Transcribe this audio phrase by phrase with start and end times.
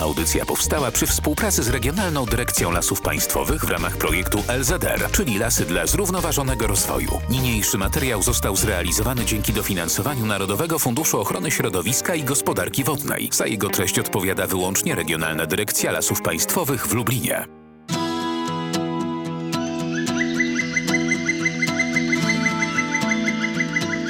[0.00, 5.64] Audycja powstała przy współpracy z Regionalną Dyrekcją Lasów Państwowych w ramach projektu LZR, czyli Lasy
[5.64, 7.20] dla Zrównoważonego Rozwoju.
[7.30, 13.28] Niniejszy materiał został zrealizowany dzięki dofinansowaniu Narodowego Funduszu Ochrony Środowiska i Gospodarki Wodnej.
[13.32, 17.46] Za jego treść odpowiada wyłącznie Regionalna Dyrekcja Lasów Państwowych w Lublinie.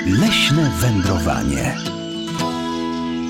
[0.06, 1.99] Leśne wędrowanie.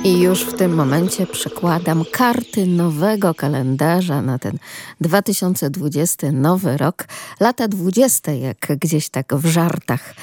[0.05, 4.59] I już w tym momencie przekładam karty nowego kalendarza na ten
[5.01, 7.05] 2020 nowy rok.
[7.41, 10.15] Lata 20, jak gdzieś tak w żartach.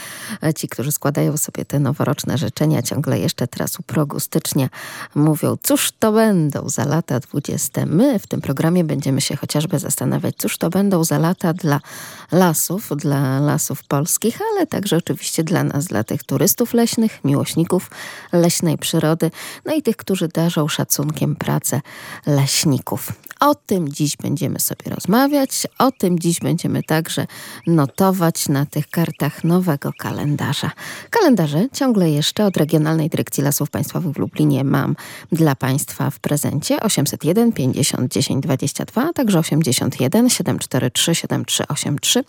[0.55, 4.69] Ci, którzy składają sobie te noworoczne życzenia, ciągle jeszcze teraz u progu stycznia
[5.15, 7.85] mówią, cóż to będą za lata 20.
[7.85, 11.79] My w tym programie będziemy się chociażby zastanawiać, cóż to będą za lata dla
[12.31, 17.89] lasów, dla lasów polskich, ale także oczywiście dla nas, dla tych turystów leśnych, miłośników
[18.33, 19.31] leśnej przyrody
[19.67, 21.81] no i tych, którzy darzą szacunkiem pracę
[22.25, 23.11] leśników.
[23.39, 27.27] O tym dziś będziemy sobie rozmawiać, o tym dziś będziemy także
[27.67, 30.71] notować na tych kartach nowego kalendarza.
[31.09, 34.95] Kalendarze ciągle jeszcze od Regionalnej Dyrekcji Lasów Państwowych w Lublinie mam
[35.31, 42.23] dla Państwa w prezencie 801 50 10 22, a także 81 743 7383.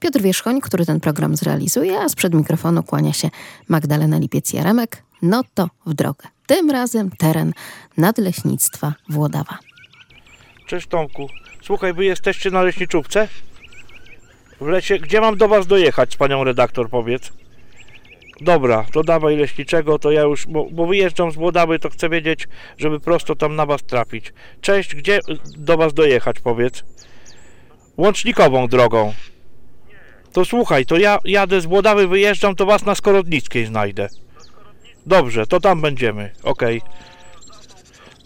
[0.00, 3.30] Piotr Wierzchoń, który ten program zrealizuje, a sprzed mikrofonu kłania się
[3.68, 5.11] Magdalena Lipiec-Jaremek.
[5.22, 6.28] No to w drogę.
[6.46, 7.52] Tym razem teren
[7.96, 9.58] nadleśnictwa Włodawa.
[10.66, 11.28] Cześć Tomku.
[11.62, 13.28] Słuchaj, wy jesteście na leśniczówce?
[14.60, 17.32] W lesie, gdzie mam do was dojechać z panią redaktor, powiedz?
[18.40, 22.48] Dobra, to dawaj leśniczego, to ja już, bo, bo wyjeżdżam z Włodawy, to chcę wiedzieć,
[22.78, 24.32] żeby prosto tam na was trafić.
[24.60, 25.20] Cześć, gdzie
[25.56, 26.84] do was dojechać, powiedz?
[27.96, 29.14] Łącznikową drogą.
[30.32, 34.08] To słuchaj, to ja jadę z Włodawy, wyjeżdżam, to was na Skorodnickiej znajdę.
[35.06, 36.82] Dobrze, to tam będziemy, okej.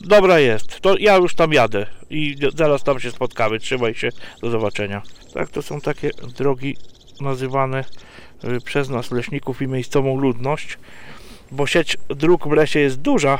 [0.00, 3.58] Dobra jest, to ja już tam jadę i zaraz tam się spotkamy.
[3.58, 4.08] Trzymaj się,
[4.42, 5.02] do zobaczenia.
[5.34, 6.76] Tak, to są takie drogi
[7.20, 7.84] nazywane
[8.44, 10.78] y, przez nas leśników i miejscową ludność,
[11.50, 13.38] bo sieć dróg w lesie jest duża,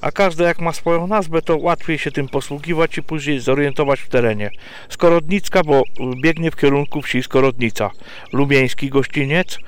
[0.00, 4.08] a każda jak ma swoją nazwę, to łatwiej się tym posługiwać i później zorientować w
[4.08, 4.50] terenie.
[4.88, 5.82] Skorodnicka, bo
[6.22, 7.90] biegnie w kierunku wsi Skorodnica.
[8.32, 9.58] Lubieński gościniec,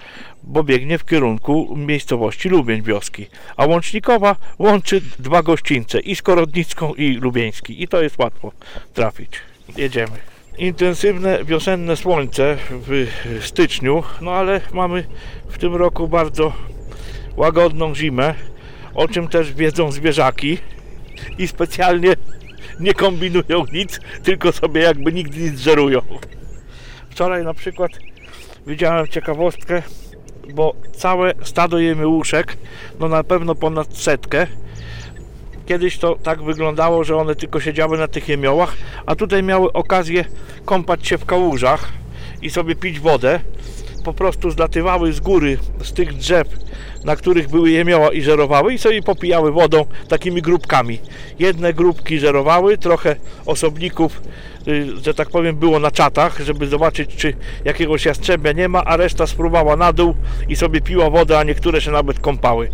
[0.42, 3.26] bo biegnie w kierunku miejscowości Lubień wioski.
[3.56, 7.82] A Łącznikowa łączy dwa gościńce, i Skorodnicką i Lubieński.
[7.82, 8.52] I to jest łatwo
[8.94, 9.30] trafić.
[9.76, 10.16] Jedziemy.
[10.58, 13.06] Intensywne wiosenne słońce w
[13.40, 15.04] styczniu, no ale mamy
[15.48, 16.52] w tym roku bardzo
[17.36, 18.34] łagodną zimę,
[18.94, 20.58] o czym też wiedzą zwierzaki
[21.38, 22.14] i specjalnie
[22.80, 26.00] nie kombinują nic, tylko sobie jakby nigdy nic żerują.
[27.10, 27.90] Wczoraj na przykład
[28.66, 29.82] widziałem ciekawostkę,
[30.54, 32.56] bo całe stado jemyłuszek,
[33.00, 34.46] no na pewno ponad setkę,
[35.66, 38.76] kiedyś to tak wyglądało, że one tylko siedziały na tych jemiołach,
[39.06, 40.24] a tutaj miały okazję
[40.64, 41.92] kąpać się w kałużach
[42.42, 43.40] i sobie pić wodę.
[44.04, 46.48] Po prostu zlatywały z góry, z tych drzew,
[47.04, 50.98] na których były jemioła i żerowały i sobie popijały wodą takimi grupkami.
[51.38, 54.22] Jedne grupki żerowały, trochę osobników,
[54.68, 58.96] y, że tak powiem, było na czatach, żeby zobaczyć, czy jakiegoś jastrzębia nie ma, a
[58.96, 60.14] reszta spróbowała na dół
[60.48, 62.70] i sobie piła wodę, a niektóre się nawet kąpały.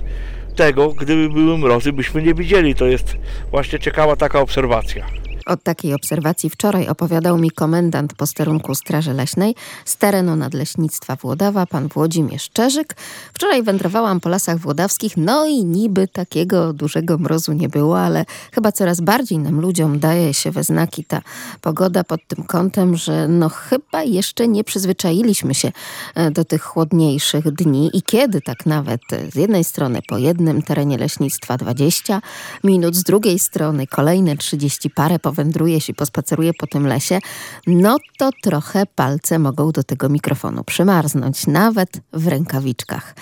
[0.57, 2.75] Tego, gdyby były mrozy, byśmy nie widzieli.
[2.75, 3.17] To jest
[3.51, 5.07] właśnie ciekawa taka obserwacja.
[5.49, 9.55] Od takiej obserwacji wczoraj opowiadał mi komendant posterunku Straży Leśnej
[9.85, 12.97] z terenu Nadleśnictwa Włodawa, pan Włodzimierz Czerzyk.
[13.35, 18.73] Wczoraj wędrowałam po lasach włodawskich, no i niby takiego dużego mrozu nie było, ale chyba
[18.73, 21.23] coraz bardziej nam ludziom daje się we znaki ta
[21.61, 25.73] pogoda pod tym kątem, że no chyba jeszcze nie przyzwyczailiśmy się
[26.15, 29.01] e, do tych chłodniejszych dni i kiedy tak nawet
[29.33, 32.23] z jednej strony po jednym terenie leśnictwa 20
[32.65, 37.19] minut, z drugiej strony kolejne 30 parę po powędruje się, pospaceruje po tym lesie,
[37.67, 43.15] no to trochę palce mogą do tego mikrofonu przymarznąć, nawet w rękawiczkach.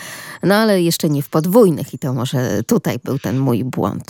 [0.43, 4.05] No ale jeszcze nie w podwójnych i to może tutaj był ten mój błąd.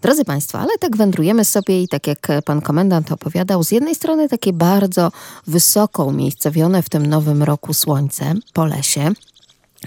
[0.00, 4.28] Drodzy Państwo, ale tak wędrujemy sobie i tak jak pan komendant opowiadał, z jednej strony
[4.28, 5.12] takie bardzo
[5.46, 9.10] wysoko umiejscowione w tym nowym roku słońce po lesie,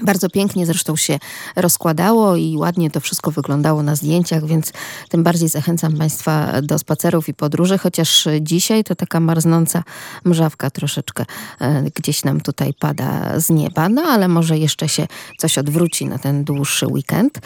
[0.02, 1.20] bardzo pięknie zresztą się
[1.56, 4.74] rozkładało i ładnie to wszystko wyglądało na zdjęciach, więc
[5.10, 9.84] tym bardziej zachęcam Państwa do spacerów i podróży, chociaż dzisiaj to taka marznąca
[10.26, 11.26] mrzawka troszeczkę
[11.60, 15.08] e, gdzieś nam tutaj pada z nieba, no ale może jeszcze się
[15.38, 17.40] coś odwróci na ten dłuższy weekend.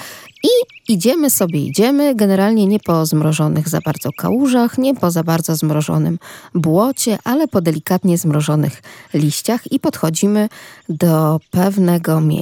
[0.43, 0.47] I
[0.93, 6.19] idziemy sobie, idziemy, generalnie nie po zmrożonych za bardzo kałużach, nie po za bardzo zmrożonym
[6.55, 8.81] błocie, ale po delikatnie zmrożonych
[9.13, 10.49] liściach i podchodzimy
[10.89, 12.38] do pewnego miejsca.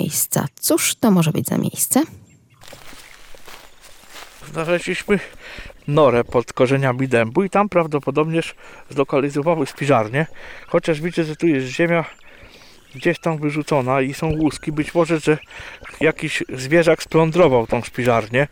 [0.59, 2.03] Cóż to może być za miejsce?
[4.51, 5.19] Znaleźliśmy
[5.87, 8.55] norę pod korzeniami dębu i tam prawdopodobnież
[8.89, 10.25] zlokalizowały spiżarnię.
[10.67, 12.05] Chociaż widzę, że tu jest ziemia
[12.95, 14.71] gdzieś tam wyrzucona i są łuski.
[14.71, 15.37] Być może, że
[16.01, 18.47] jakiś zwierzak splądrował tą spiżarnię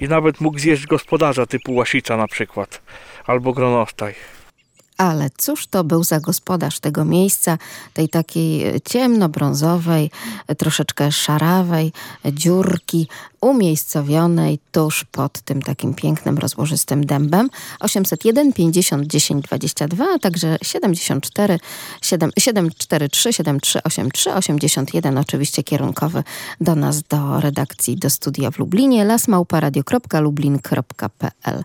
[0.00, 2.82] i nawet mógł zjeść gospodarza typu łasica na przykład
[3.26, 4.14] albo gronostaj.
[4.96, 7.58] Ale cóż to był za gospodarz tego miejsca,
[7.94, 10.10] tej takiej ciemnobrązowej,
[10.58, 11.92] troszeczkę szarawej
[12.32, 13.08] dziurki,
[13.44, 17.50] umiejscowionej tuż pod tym takim pięknym, rozłożystym dębem.
[17.80, 21.58] 801 50 10 22, a także 74
[22.02, 26.24] 7, 743 7383 81 oczywiście kierunkowy
[26.60, 31.64] do nas, do redakcji, do studia w Lublinie lasmałparadio.lublin.pl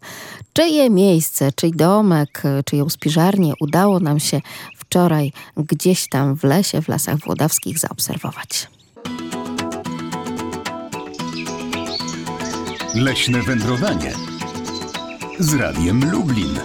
[0.54, 4.42] Czyje miejsce, czyj domek, czyją spiżarnię udało nam się
[4.78, 8.68] wczoraj gdzieś tam w lesie, w lasach włodawskich zaobserwować.
[12.96, 14.12] Leśne wędrowanie
[15.40, 16.60] z Radiem Lublin.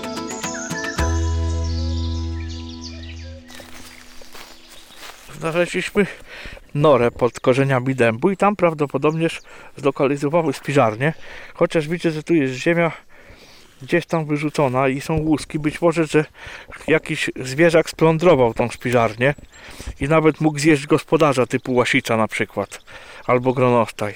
[5.39, 6.07] Znaleźliśmy
[6.75, 9.41] norę pod korzeniami dębu i tam prawdopodobnież
[9.77, 11.13] zlokalizowały spiżarnię.
[11.55, 12.93] Chociaż widzę, że tu jest ziemia
[13.83, 15.59] gdzieś tam wyrzucona i są łuski.
[15.59, 16.25] Być może, że
[16.89, 19.35] jakiś zwierzak splądrował tą spiżarnię
[20.01, 22.81] i nawet mógł zjeść gospodarza typu łasica na przykład
[23.27, 24.15] albo gronostaj.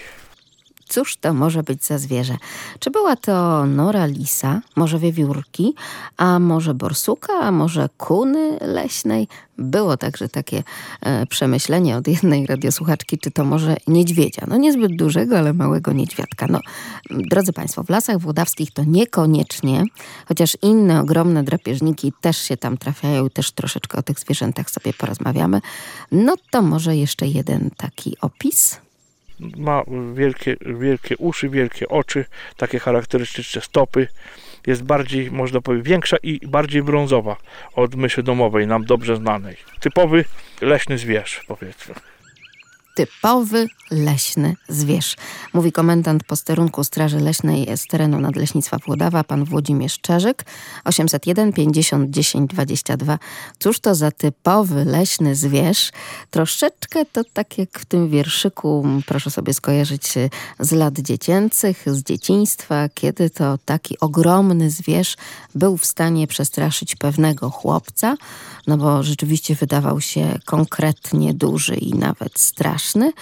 [0.89, 2.37] Cóż to może być za zwierzę?
[2.79, 5.75] Czy była to nora lisa, może wiewiórki,
[6.17, 9.29] a może borsuka, a może kuny leśnej?
[9.59, 10.63] Było także takie
[11.01, 14.47] e, przemyślenie od jednej radiosłuchaczki, czy to może niedźwiedzia.
[14.49, 16.47] No niezbyt dużego, ale małego niedźwiadka.
[16.51, 16.61] No,
[17.11, 19.85] drodzy Państwo, w lasach włodawskich to niekoniecznie,
[20.29, 25.61] chociaż inne ogromne drapieżniki też się tam trafiają też troszeczkę o tych zwierzętach sobie porozmawiamy.
[26.13, 28.81] No to może jeszcze jeden taki opis
[29.57, 29.83] ma
[30.15, 32.25] wielkie, wielkie uszy, wielkie oczy,
[32.57, 34.09] takie charakterystyczne stopy.
[34.67, 37.37] Jest bardziej, można powiedzieć, większa i bardziej brązowa
[37.75, 39.57] od myszy domowej, nam dobrze znanej.
[39.81, 40.25] Typowy
[40.61, 41.95] leśny zwierz, powiedzmy
[42.99, 45.17] typowy leśny zwierz.
[45.55, 50.45] Mówi komendant posterunku Straży Leśnej z terenu Nadleśnictwa Włodawa, pan Włodzimierz Czerzyk,
[50.85, 53.19] 801 50 10 22.
[53.59, 55.91] Cóż to za typowy leśny zwierz?
[56.31, 60.15] Troszeczkę to tak jak w tym wierszyku, proszę sobie skojarzyć
[60.61, 65.17] z lat dziecięcych, z dzieciństwa, kiedy to taki ogromny zwierz
[65.55, 68.17] był w stanie przestraszyć pewnego chłopca,
[68.67, 73.13] no bo rzeczywiście wydawał się konkretnie duży i nawet straszny, страшне,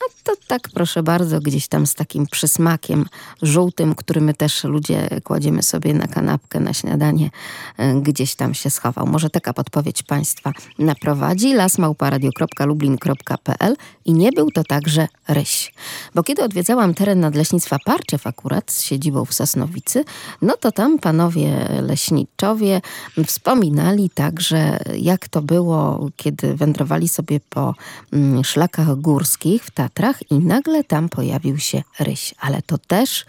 [0.00, 3.06] a to tak proszę bardzo, gdzieś tam z takim przysmakiem
[3.42, 7.30] żółtym, który my też ludzie kładziemy sobie na kanapkę, na śniadanie,
[7.76, 9.06] e, gdzieś tam się schował.
[9.06, 11.54] Może taka podpowiedź Państwa naprowadzi.
[11.54, 15.72] lasmałparadio.lublin.pl i nie był to także ryś.
[16.14, 20.04] Bo kiedy odwiedzałam teren Nadleśnictwa Parczew akurat z siedzibą w Sosnowicy,
[20.42, 22.80] no to tam panowie leśniczowie
[23.26, 27.74] wspominali także, jak to było, kiedy wędrowali sobie po
[28.12, 32.34] mm, szlakach górskich w Tatrach i nagle tam pojawił się ryś.
[32.40, 33.26] Ale to też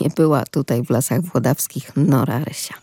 [0.00, 2.74] nie była tutaj w Lasach Włodawskich nora rysia.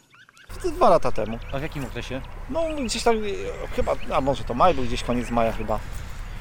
[0.75, 1.39] Dwa lata temu.
[1.53, 2.21] A w jakim okresie?
[2.49, 3.19] No gdzieś tam, e,
[3.75, 5.79] chyba, a może to maj był, gdzieś koniec maja chyba.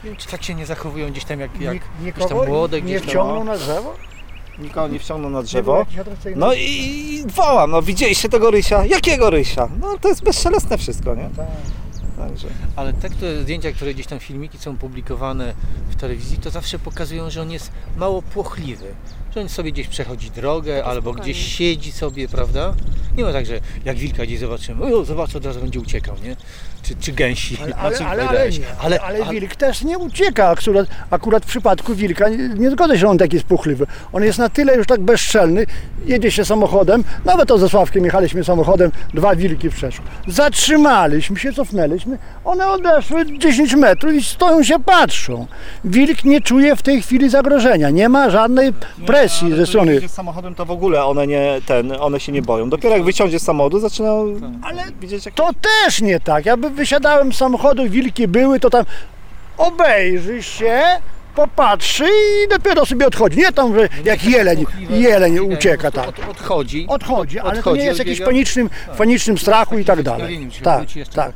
[0.05, 2.49] Nie wiem, czy tak się nie zachowują gdzieś tam jak, jak Nik- gdzieś nikogo tam
[2.49, 3.95] młode, nie gdzieś wciągnął na drzewo?
[4.59, 5.87] Nikogo nie wciągnął na drzewo.
[6.37, 8.85] No i, i wołam, no widzieliście tego rysia?
[8.85, 9.69] Jakiego rysia?
[9.81, 11.31] No to jest bezszelestne wszystko, nie?
[12.21, 12.29] Tak.
[12.29, 12.49] Także.
[12.77, 15.55] Ale te które, zdjęcia, które gdzieś tam filmiki są publikowane
[15.91, 18.95] w telewizji, to zawsze pokazują, że on jest mało płochliwy.
[19.35, 21.33] Że on sobie gdzieś przechodzi drogę, albo spokojnie.
[21.33, 22.75] gdzieś siedzi sobie, prawda?
[23.17, 26.37] Nie ma tak, że jak wilka gdzieś zobaczymy, o, zobacz, od razu będzie uciekał, nie?
[26.83, 27.59] Czy, czy gęsi.
[27.63, 30.49] Ale, ale, ale, ale, nie, ale, ale wilk też nie ucieka.
[30.49, 33.87] Akurat, akurat w przypadku wilka nie, nie zgodzę się, że on taki jest puchliwy.
[34.13, 35.67] On jest na tyle już tak bezczelny,
[36.07, 40.05] jedzie się samochodem, nawet to ze Sławkiem jechaliśmy samochodem, dwa wilki przeszły.
[40.29, 45.47] Zatrzymaliśmy się, cofnęliśmy, one odeszły 10 metrów i stoją się, patrzą.
[45.85, 48.73] Wilk nie czuje w tej chwili zagrożenia, nie ma żadnej
[49.07, 49.95] presji ze strony...
[49.95, 52.71] jak samochodem to w ogóle one nie, ten, one się nie boją.
[52.71, 55.35] Dopiero jak wysiądzie z samochodu zaczynają Ale widzieć jak...
[55.35, 55.51] To
[55.85, 56.47] też nie tak.
[56.47, 58.85] Ja by wysiadałem z samochodu, wilki były, to tam
[59.59, 60.83] obejrzy się,
[61.35, 63.39] popatrzy i dopiero sobie odchodzi.
[63.39, 66.09] Nie tam, że jak jeleń, jeleń ucieka, tak.
[66.09, 66.87] Od, odchodzi.
[66.89, 70.49] Odchodzi, ale to nie jest jakiś panicznym, panicznym strachu i tak dalej.
[70.63, 71.33] Tak, tak.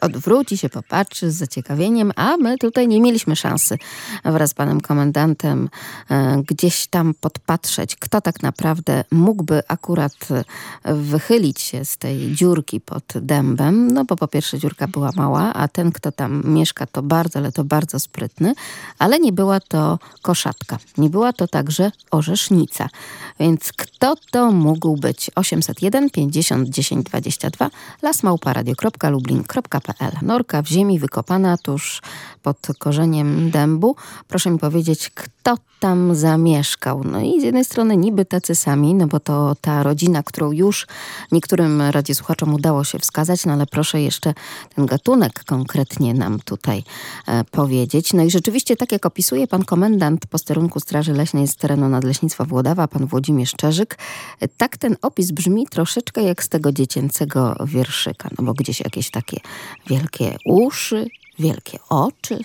[0.00, 3.78] Odwróci się, popatrzy z zaciekawieniem, a my tutaj nie mieliśmy szansy
[4.24, 5.68] wraz z panem komendantem
[6.10, 10.12] e, gdzieś tam podpatrzeć, kto tak naprawdę mógłby akurat
[10.84, 15.54] e, wychylić się z tej dziurki pod dębem, no bo po pierwsze dziurka była mała,
[15.54, 18.54] a ten, kto tam mieszka, to bardzo, ale to bardzo sprytny,
[18.98, 22.88] ale nie była to koszatka, nie była to także orzesznica.
[23.40, 25.30] Więc kto to mógł być?
[25.34, 27.70] 801 50 10 22
[28.02, 29.89] lasmałparadio.lublin.pl
[30.22, 32.02] Norka w ziemi wykopana tuż
[32.42, 33.96] pod korzeniem dębu.
[34.28, 35.39] Proszę mi powiedzieć, kto
[35.80, 37.04] tam zamieszkał?
[37.04, 40.86] No i z jednej strony niby tacy sami, no bo to ta rodzina, którą już
[41.32, 44.34] niektórym radiosłuchaczom udało się wskazać, no ale proszę jeszcze
[44.74, 46.82] ten gatunek konkretnie nam tutaj
[47.26, 48.12] e, powiedzieć.
[48.12, 52.88] No i rzeczywiście, tak jak opisuje pan komendant posterunku Straży Leśnej z terenu Nadleśnictwa Włodawa,
[52.88, 53.98] pan Włodzimierz Czerzyk,
[54.40, 59.10] e, tak ten opis brzmi troszeczkę jak z tego dziecięcego wierszyka, no bo gdzieś jakieś
[59.10, 59.40] takie
[59.86, 61.06] wielkie uszy,
[61.38, 62.38] wielkie oczy.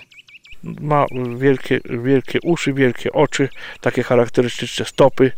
[0.82, 1.06] Ma
[1.38, 3.50] wielkie, wielkie uszy, wielkie oczy,
[3.82, 5.32] takie charakterystyczne stopy.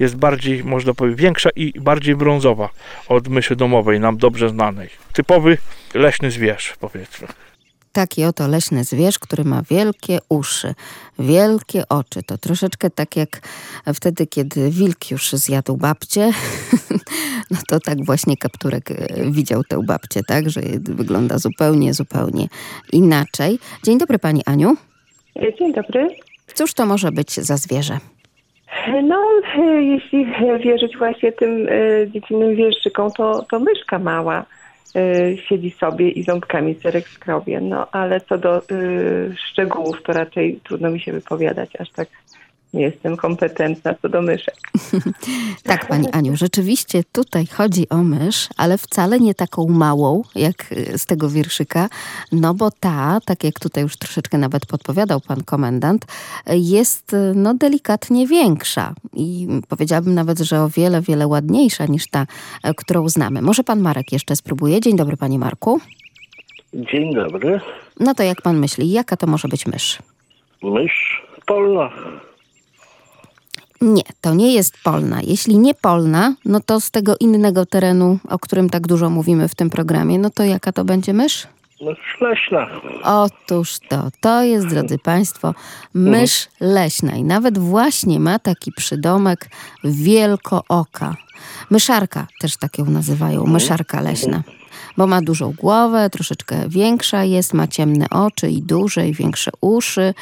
[0.00, 2.68] Jest bardziej, można powiedzieć, większa i bardziej brązowa
[3.08, 4.88] od myszy domowej, nam dobrze znanej.
[5.12, 5.58] Typowy
[5.94, 7.28] leśny zwierz, powiedzmy.
[7.94, 10.74] Taki oto leśny zwierz, który ma wielkie uszy,
[11.18, 12.22] wielkie oczy.
[12.22, 13.40] To troszeczkę tak jak
[13.94, 16.30] wtedy, kiedy wilk już zjadł babcię,
[17.50, 18.96] no to tak właśnie kapturek e,
[19.30, 22.46] widział tę babcię, tak, że wygląda zupełnie, zupełnie
[22.92, 23.58] inaczej.
[23.84, 24.76] Dzień dobry pani Aniu.
[25.58, 26.08] Dzień dobry.
[26.54, 27.98] Cóż to może być za zwierzę?
[29.02, 29.24] No,
[29.58, 30.26] e, jeśli
[30.64, 34.46] wierzyć właśnie tym e, dziecinnym wierszykom, to, to myszka mała
[35.48, 37.60] siedzi sobie i ząbkami serek skrobie.
[37.60, 42.08] No, ale co do y, szczegółów, to raczej trudno mi się wypowiadać, aż tak
[42.74, 44.54] nie jestem kompetentna co do myszek.
[45.62, 50.98] tak, pani Aniu, rzeczywiście tutaj chodzi o mysz, ale wcale nie taką małą, jak y,
[50.98, 51.88] z tego wierszyka,
[52.32, 56.04] no bo ta, tak jak tutaj już troszeczkę nawet podpowiadał pan komendant,
[56.46, 62.22] jest y, no delikatnie większa i powiedziałabym nawet, że o wiele, wiele ładniejsza niż ta,
[62.22, 63.42] y, którą znamy.
[63.42, 64.80] Może pan Marek jeszcze spróbuje?
[64.80, 65.80] Dzień dobry, panie Marku.
[66.74, 67.60] Dzień dobry.
[68.00, 69.98] No to jak pan myśli, jaka to może być mysz?
[70.62, 71.90] Mysz polna.
[73.84, 75.20] Nie, to nie jest polna.
[75.22, 79.54] Jeśli nie polna, no to z tego innego terenu, o którym tak dużo mówimy w
[79.54, 81.46] tym programie, no to jaka to będzie mysz?
[81.80, 82.66] Mysz leśna.
[83.02, 85.54] Otóż to, to jest, drodzy Państwo,
[85.94, 89.48] mysz leśna i nawet właśnie ma taki przydomek
[89.84, 91.16] wielkooka.
[91.70, 94.42] Myszarka też tak ją nazywają, myszarka leśna
[94.96, 100.14] bo ma dużą głowę, troszeczkę większa jest, ma ciemne oczy i duże i większe uszy.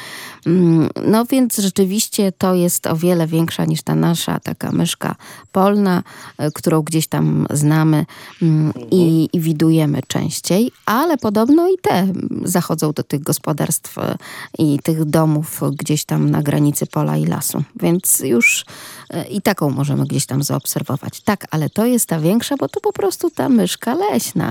[0.45, 5.15] Mm, no więc rzeczywiście to jest o wiele większa niż ta nasza taka myszka
[5.51, 6.03] polna,
[6.37, 8.05] e, którą gdzieś tam znamy
[8.41, 12.07] mm, i, i widujemy częściej, ale podobno i te
[12.43, 14.17] zachodzą do tych gospodarstw e,
[14.57, 17.63] i tych domów gdzieś tam na granicy pola i lasu.
[17.75, 18.65] Więc już
[19.09, 21.21] e, i taką możemy gdzieś tam zaobserwować.
[21.21, 24.42] Tak, ale to jest ta większa, bo to po prostu ta myszka leśna.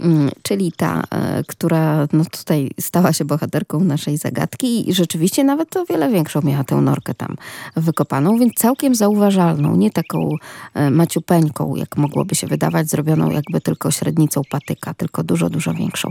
[0.00, 5.76] Mm, czyli ta, e, która no tutaj stała się bohaterką naszej zagadki i rzeczywiście nawet
[5.76, 7.36] o wiele większą miała tę norkę tam
[7.76, 10.30] wykopaną, więc całkiem zauważalną, nie taką
[10.74, 16.08] e, maciupeńką, jak mogłoby się wydawać, zrobioną jakby tylko średnicą patyka, tylko dużo, dużo większą.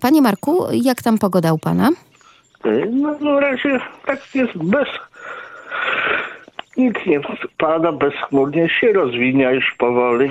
[0.00, 1.90] Panie Marku, jak tam pogoda u pana?
[2.90, 4.88] No na razie tak jest bez...
[6.76, 7.20] Nic nie
[7.58, 10.30] pada, bezchmurnie się rozwinia już powoli.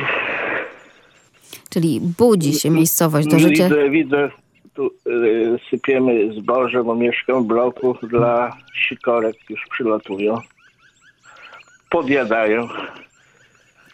[1.69, 3.69] Czyli budzi się miejscowość do życia.
[3.69, 4.29] Widzę, widzę,
[4.73, 8.57] tu y, sypiemy zboże, bo mieszkam w bloku dla
[8.87, 10.37] sikorek, już przylatują.
[11.89, 12.67] Podjadają.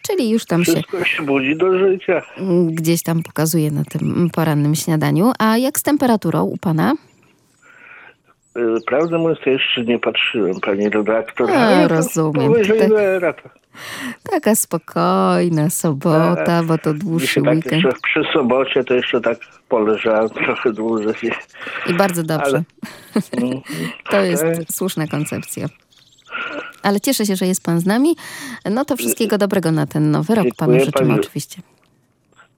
[0.08, 2.22] Czyli już tam się Wszystko się budzi do życia.
[2.66, 5.32] gdzieś tam pokazuje na tym porannym śniadaniu.
[5.40, 6.94] A jak z temperaturą u pana?
[8.58, 11.52] Y, Prawdę mówiąc, to jeszcze nie patrzyłem, pani redaktor.
[11.52, 12.48] A, Ale to rozumiem.
[12.52, 12.80] Powyżej
[13.22, 13.44] Tak.
[14.32, 17.84] Taka spokojna sobota, bo to dłuższy tak weekend.
[18.04, 19.38] przy sobocie to jeszcze tak
[19.70, 21.14] poleżałem trochę dłużej.
[21.90, 22.64] I bardzo dobrze.
[23.38, 23.62] Mm,
[24.12, 24.66] To jest okej.
[24.72, 25.68] słuszna koncepcja.
[26.84, 28.16] Ale cieszę się, że jest pan z nami.
[28.72, 31.20] No to wszystkiego dobrego na ten nowy rok panu Dziękuję życzymy pani.
[31.20, 31.62] oczywiście.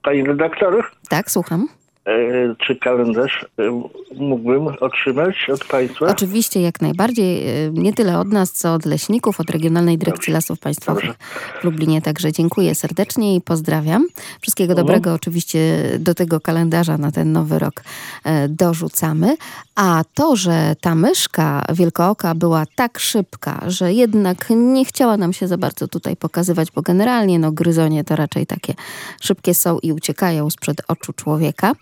[0.02, 1.68] Pani redaktor, Tak, słucham.
[2.06, 3.82] E, czy kalendarz e,
[4.16, 6.06] mógłbym otrzymać od państwa?
[6.06, 7.48] Oczywiście, jak najbardziej.
[7.66, 11.14] y, Nie tyle od nas, co od leśników, od Regionalnej Dyrekcji Lasów Państwowych
[11.60, 12.02] w Lublinie.
[12.02, 14.06] Także dziękuję serdecznie i pozdrawiam.
[14.40, 17.82] Wszystkiego dobrego oczywiście do tego kalendarza na ten nowy rok
[18.24, 19.36] e, dorzucamy.
[19.74, 25.48] A to, że ta myszka wielkooka była tak szybka, że jednak nie chciała nam się
[25.48, 28.74] za bardzo tutaj pokazywać, bo generalnie no, gryzonie to raczej takie
[29.20, 31.72] szybkie są i uciekają sprzed oczu człowieka.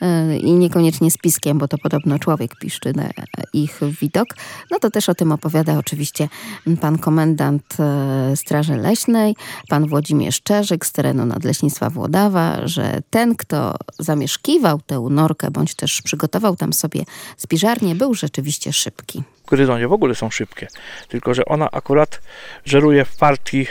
[0.00, 3.08] E, i niekoniecznie z piskiem, bo to podobno człowiek piszczy na
[3.52, 4.28] ich widok.
[4.70, 6.28] No to też o tym opowiada oczywiście
[6.80, 9.36] pan komendant e, Straży Leśnej,
[9.68, 16.02] pan Włodzimierz Czerzyk z terenu Nadleśnictwa Włodawa, że ten, kto zamieszkiwał tę norkę, bądź też
[16.02, 17.04] przygotował tam sobie
[17.36, 19.22] spiżarnię, był rzeczywiście szybki.
[19.46, 20.68] Gryzonie w ogóle są szybkie,
[21.08, 22.20] tylko że ona akurat
[22.64, 23.66] żeruje w partii,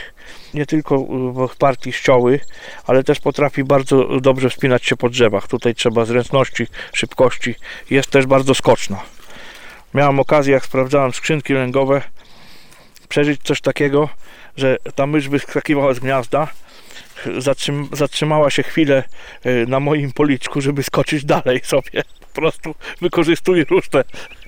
[0.56, 1.00] nie tylko
[1.50, 2.40] w partii ścioły,
[2.88, 5.48] ale też potrafi bardzo dobrze wspinać się po drzewach.
[5.48, 7.56] Tutaj trzeba zręczności, szybkości.
[7.90, 9.04] Jest też bardzo skoczna.
[9.94, 12.02] Miałem okazję, jak sprawdzałem skrzynki lęgowe,
[13.10, 14.10] przeżyć coś takiego,
[14.58, 16.48] że ta mysz wyskakiwała z gniazda,
[17.38, 19.04] zatrzym, zatrzymała się chwilę
[19.46, 22.04] y, na moim policzku, żeby skoczyć dalej sobie.
[22.20, 24.04] Po prostu wykorzystuje różne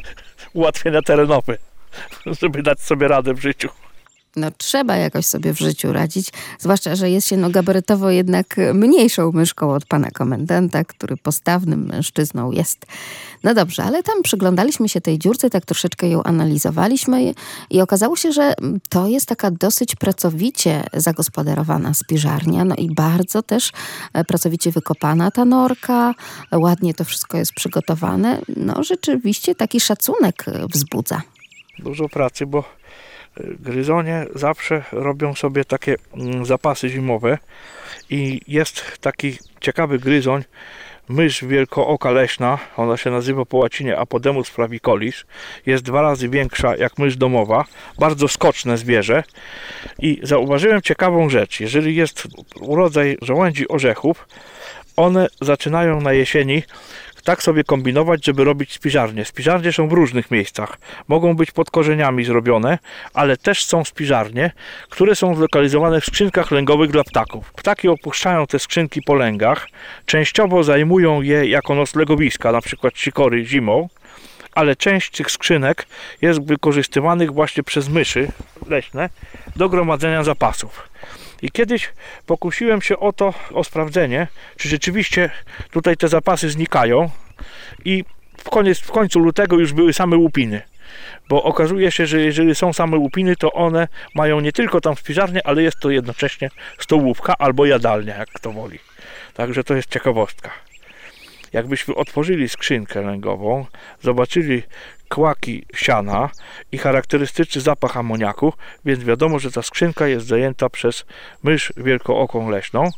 [0.54, 1.58] ułatwienia terenowe,
[2.42, 3.70] żeby dać sobie radę w życiu.
[4.38, 6.30] No trzeba jakoś sobie w życiu radzić,
[6.60, 12.52] zwłaszcza, że jest się no gabarytowo jednak mniejszą myszką od pana komendanta, który postawnym mężczyzną
[12.52, 12.86] jest.
[13.44, 17.34] No dobrze, ale tam przyglądaliśmy się tej dziurce, tak troszeczkę ją analizowaliśmy
[17.70, 18.54] i okazało się, że
[18.90, 23.72] to jest taka dosyć pracowicie zagospodarowana spiżarnia, no i bardzo też
[24.14, 26.16] e, pracowicie wykopana ta norka,
[26.52, 28.42] ładnie to wszystko jest przygotowane.
[28.58, 31.22] No rzeczywiście taki szacunek wzbudza.
[31.80, 32.64] Dużo pracy, bo
[33.60, 37.38] Gryzonie zawsze robią sobie takie mm, zapasy zimowe
[38.10, 40.44] i jest taki ciekawy gryzoń,
[41.10, 45.26] mysz wielkooka leśna, ona się nazywa po łacinie Apodemus flavicolis,
[45.66, 47.66] jest dwa razy większa jak mysz domowa,
[48.00, 49.24] bardzo skoczne zwierzę
[50.00, 52.28] i zauważyłem ciekawą rzecz, jeżeli jest
[52.62, 54.28] urodzaj żołędzi orzechów,
[54.96, 56.64] one zaczynają na jesieni
[57.28, 59.26] tak sobie kombinować, żeby robić spiżarnie.
[59.26, 60.78] Spiżarnie są w różnych miejscach.
[61.08, 62.80] Mogą być pod korzeniami zrobione,
[63.14, 64.52] ale też są spiżarnie,
[64.90, 67.54] które są zlokalizowane w skrzynkach lęgowych dla ptaków.
[67.54, 69.68] Ptaki opuszczają te skrzynki po lęgach,
[70.06, 73.90] częściowo zajmują je jako noclegowiska, na przykład sikory zimą,
[74.56, 75.88] ale część tych skrzynek
[76.22, 78.28] jest wykorzystywanych właśnie przez myszy
[78.68, 79.10] leśne
[79.56, 80.90] do gromadzenia zapasów.
[81.42, 81.94] I kiedyś
[82.26, 84.28] pokusiłem się o to, o sprawdzenie,
[84.58, 85.30] czy rzeczywiście
[85.72, 87.10] tutaj te zapasy znikają
[87.86, 88.04] i
[88.38, 90.62] w, koniec, w końcu lutego już były same łupiny.
[91.30, 95.48] Bo okazuje się, że jeżeli są same łupiny, to one mają nie tylko tam spiżarnię,
[95.48, 98.80] ale jest to jednocześnie stołówka albo jadalnia, jak kto woli.
[99.34, 100.52] Także to jest ciekawostka.
[101.54, 103.66] Jakbyśmy otworzyli skrzynkę lęgową,
[104.02, 104.64] zobaczyli
[105.10, 106.30] kłaki siana
[106.72, 108.54] i charakterystyczny zapach amoniaku,
[108.86, 111.06] więc wiadomo, że ta skrzynka jest zajęta przez
[111.44, 112.90] mysz wielkooką leśną.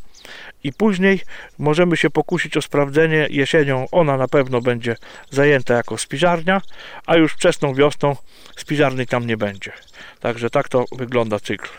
[0.64, 1.22] I później
[1.58, 3.86] możemy się pokusić o sprawdzenie jesienią.
[3.92, 4.96] Ona na pewno będzie
[5.30, 6.62] zajęta jako spiżarnia,
[7.06, 8.16] a już wczesną wiosną
[8.58, 9.72] spiżarni tam nie będzie.
[10.20, 11.70] Także tak to wygląda cykl.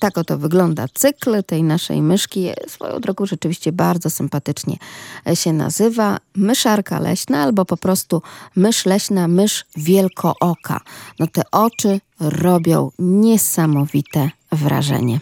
[0.00, 2.48] Tak oto wygląda cykl tej naszej myszki.
[2.68, 4.76] Swoją drogą rzeczywiście bardzo sympatycznie
[5.34, 6.18] się nazywa.
[6.36, 8.22] Myszarka leśna albo po prostu
[8.56, 10.80] mysz leśna, mysz wielkooka.
[11.18, 15.20] No te oczy robią niesamowite wrażenie.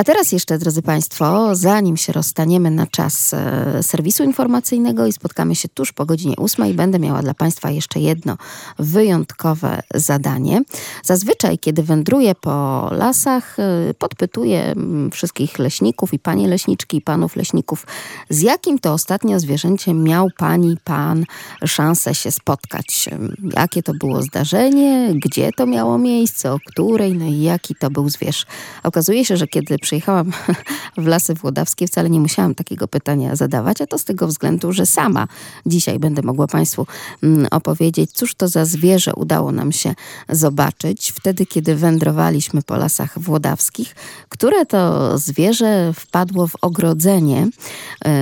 [0.00, 5.56] A teraz jeszcze, drodzy Państwo, zanim się rozstaniemy na czas e, serwisu informacyjnego i spotkamy
[5.56, 8.36] się tuż po godzinie ósmej, będę miała dla Państwa jeszcze jedno
[8.78, 10.62] wyjątkowe zadanie.
[11.04, 14.74] Zazwyczaj, kiedy wędruję po lasach, e, podpytuję
[15.12, 17.86] wszystkich leśników i panie leśniczki i panów leśników,
[18.30, 21.24] z jakim to ostatnio zwierzęciem miał pani, pan
[21.66, 23.08] szansę się spotkać.
[23.56, 28.08] Jakie to było zdarzenie, gdzie to miało miejsce, o której, no i jaki to był
[28.08, 28.46] zwierz.
[28.82, 30.32] Okazuje się, że kiedy przyjechałam
[30.98, 34.86] w Lasy Włodawskie, wcale nie musiałam takiego pytania zadawać, a to z tego względu, że
[34.86, 35.26] sama
[35.66, 36.86] dzisiaj będę mogła Państwu
[37.22, 39.94] mm, opowiedzieć, cóż to za zwierzę udało nam się
[40.28, 43.94] zobaczyć wtedy, kiedy wędrowaliśmy po Lasach Włodawskich,
[44.28, 47.48] które to zwierzę wpadło w ogrodzenie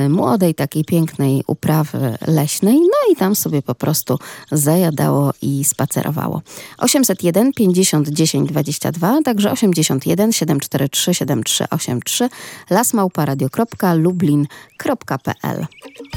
[0.05, 4.19] y, młodej, takiej pięknej uprawy leśnej, no i tam sobie po prostu
[4.53, 6.43] zajadało i spacerowało.
[6.79, 12.29] 801 50 10 22, także 81 743 73 383
[12.71, 15.67] lasmałparadio.lublin.pl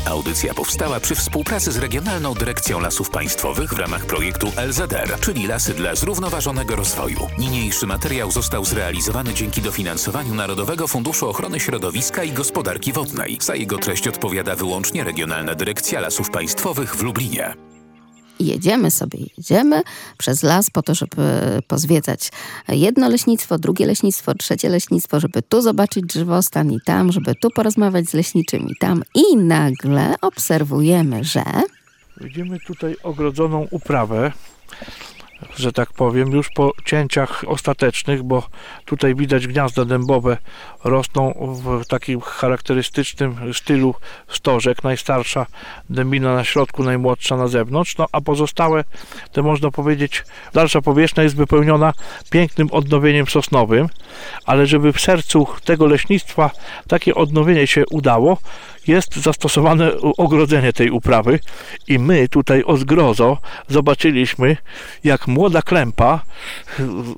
[0.05, 5.73] Audycja powstała przy współpracy z Regionalną Dyrekcją Lasów Państwowych w ramach projektu LZR, czyli Lasy
[5.73, 7.27] dla Zrównoważonego Rozwoju.
[7.37, 13.37] Niniejszy materiał został zrealizowany dzięki dofinansowaniu Narodowego Funduszu Ochrony Środowiska i Gospodarki Wodnej.
[13.41, 17.53] Za jego treść odpowiada wyłącznie Regionalna Dyrekcja Lasów Państwowych w Lublinie
[18.41, 19.81] jedziemy sobie, jedziemy
[20.17, 21.21] przez las po to, żeby
[21.67, 22.31] pozwiedzać
[22.67, 28.09] jedno leśnictwo, drugie leśnictwo, trzecie leśnictwo, żeby tu zobaczyć drzewostan i tam, żeby tu porozmawiać
[28.09, 31.43] z leśniczymi tam i nagle obserwujemy, że...
[32.21, 34.31] Widzimy tutaj ogrodzoną uprawę.
[35.55, 38.47] że tak powiem, już po cięciach ostatecznych, bo
[38.85, 40.37] tutaj widać gniazda dębowe
[40.83, 43.95] rosną w takim charakterystycznym stylu
[44.27, 44.83] stożek.
[44.83, 45.45] Najstarsza
[45.89, 48.83] dębina na środku, najmłodsza na zewnątrz, no a pozostałe,
[49.31, 51.93] to można powiedzieć, dalsza powierzchnia jest wypełniona
[52.29, 53.87] pięknym odnowieniem sosnowym,
[54.45, 56.51] ale żeby w sercu tego leśnictwa
[56.87, 58.37] takie odnowienie się udało,
[58.87, 61.39] jest zastosowane ogrodzenie tej uprawy.
[61.87, 64.57] I my tutaj od zgrozo zobaczyliśmy,
[65.03, 66.21] jak młoda klępa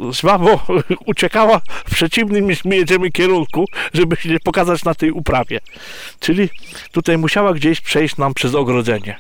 [0.10, 0.60] żwawo
[1.12, 3.53] uciekała w przeciwnym jedziemy kierunku,
[3.94, 5.60] żeby się pokazać na tej uprawie.
[6.20, 6.50] Czyli
[6.92, 9.20] tutaj musiała gdzieś przejść nam przez ogrodzenie.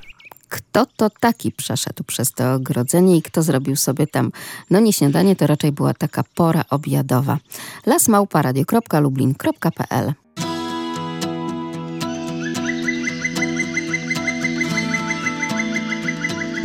[0.49, 4.31] Kto to taki przeszedł przez to ogrodzenie i kto zrobił sobie tam?
[4.69, 7.37] No nie śniadanie, to raczej była taka pora obiadowa.
[7.85, 10.13] lasmałparadio.lublin.pl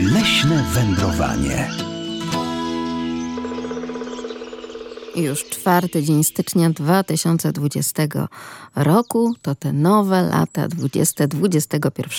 [0.01, 1.88] Leśne wędrowanie.
[5.19, 8.03] Już czwarty dzień stycznia 2020
[8.77, 12.11] roku to te nowe lata 20 XXI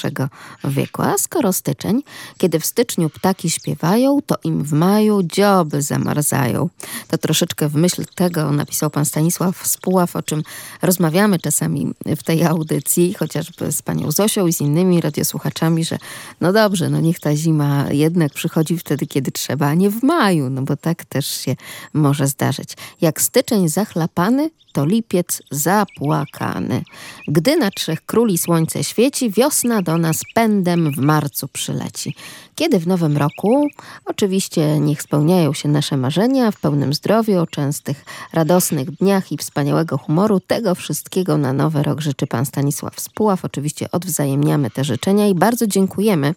[0.64, 1.02] wieku.
[1.02, 2.04] A skoro styczeń,
[2.38, 6.70] kiedy w styczniu ptaki śpiewają, to im w maju dzioby zamarzają.
[7.08, 10.44] To troszeczkę w myśl tego napisał pan Stanisław Spuław, o czym
[10.82, 15.98] rozmawiamy czasami w tej audycji, chociażby z panią Zosią i z innymi radiosłuchaczami, że
[16.42, 20.50] no dobrze, no niech ta zima jednak przychodzi wtedy, kiedy trzeba, a nie w maju,
[20.50, 21.56] no bo tak też się
[21.94, 22.76] może zdarzyć.
[23.02, 26.84] Jak styczeń zachlapany, to lipiec zapłakany.
[27.28, 32.16] Gdy na trzech króli słońce świeci, wiosna do nas pędem w marcu przyleci.
[32.60, 33.68] Kiedy w nowym roku,
[34.06, 40.40] oczywiście niech spełniają się nasze marzenia w pełnym zdrowiu, częstych, radosnych dniach i wspaniałego humoru.
[40.40, 43.46] Tego wszystkiego na nowy rok życzy pan Stanisław Spuław.
[43.46, 46.36] Oczywiście odwzajemniamy te życzenia i bardzo dziękujemy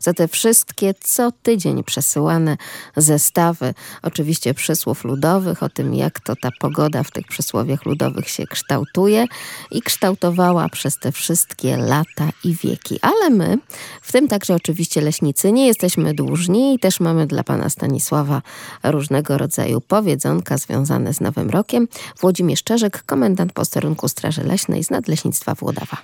[0.00, 2.56] za te wszystkie co tydzień przesyłane
[2.96, 8.46] zestawy, oczywiście przysłów ludowych o tym, jak to ta pogoda w tych przysłowiach ludowych się
[8.46, 9.26] kształtuje
[9.70, 12.98] i kształtowała przez te wszystkie lata i wieki.
[13.02, 13.58] Ale my,
[14.02, 18.42] w tym także oczywiście leśnicy, nie jesteśmy dłużni i też mamy dla pana Stanisława
[18.82, 21.88] różnego rodzaju powiedzonka związane z Nowym Rokiem.
[22.20, 25.96] Włodzimierz Szczerzek, komendant posterunku Straży Leśnej z Nadleśnictwa Włodawa.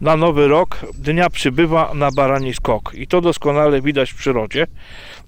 [0.00, 4.66] Na nowy rok dnia przybywa na barani skok i to doskonale widać w przyrodzie.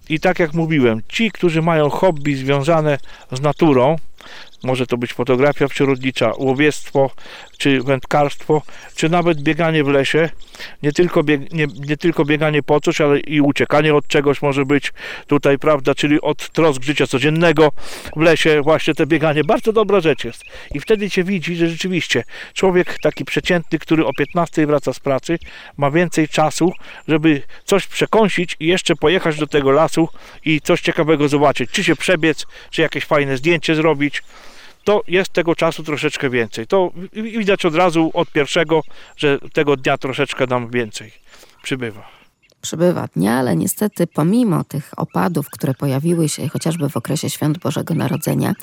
[0.08, 2.98] I tak jak mówiłem, ci, którzy mają hobby związane
[3.32, 3.96] z naturą,
[4.66, 7.10] może to być fotografia przyrodnicza, łowiectwo,
[7.58, 8.62] czy wędkarstwo,
[8.94, 10.30] czy nawet bieganie w lesie.
[10.82, 14.64] Nie tylko, bieg, nie, nie tylko bieganie po coś, ale i uciekanie od czegoś może
[14.64, 14.92] być
[15.26, 17.72] tutaj, prawda, czyli od trosk życia codziennego
[18.16, 19.44] w lesie, właśnie te bieganie.
[19.44, 20.44] Bardzo dobra rzecz jest.
[20.74, 22.24] I wtedy się widzi, że rzeczywiście
[22.54, 25.38] człowiek taki przeciętny, który o 15 wraca z pracy,
[25.76, 26.72] ma więcej czasu,
[27.08, 30.08] żeby coś przekąsić i jeszcze pojechać do tego lasu
[30.44, 31.70] i coś ciekawego zobaczyć.
[31.70, 34.22] Czy się przebiec, czy jakieś fajne zdjęcie zrobić
[34.86, 36.66] to jest tego czasu troszeczkę więcej.
[36.66, 38.80] To widać od razu od pierwszego,
[39.16, 41.12] że tego dnia troszeczkę nam więcej
[41.62, 42.08] przybywa.
[42.60, 47.94] Przybywa dnia, ale niestety pomimo tych opadów, które pojawiły się chociażby w okresie świąt Bożego
[47.94, 48.54] Narodzenia,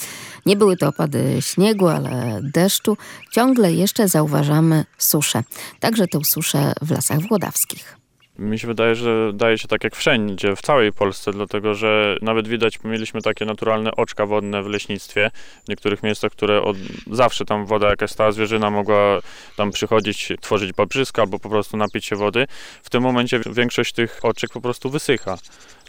[0.45, 2.97] nie były to opady śniegu, ale deszczu,
[3.31, 5.43] ciągle jeszcze zauważamy suszę.
[5.79, 8.02] Także tę suszę w lasach włodawskich.
[8.39, 12.47] Mi się wydaje, że daje się tak jak wszędzie, w całej Polsce, dlatego że nawet
[12.47, 15.31] widać, mieliśmy takie naturalne oczka wodne w leśnictwie,
[15.65, 16.77] w niektórych miejscach, które od
[17.11, 19.19] zawsze tam woda jakaś stała zwierzyna mogła
[19.57, 22.47] tam przychodzić, tworzyć paprzyska albo po prostu napić się wody.
[22.83, 25.37] W tym momencie większość tych oczek po prostu wysycha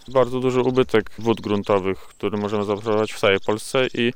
[0.08, 4.12] bardzo duży ubytek wód gruntowych, który możemy zaobserwować w całej Polsce i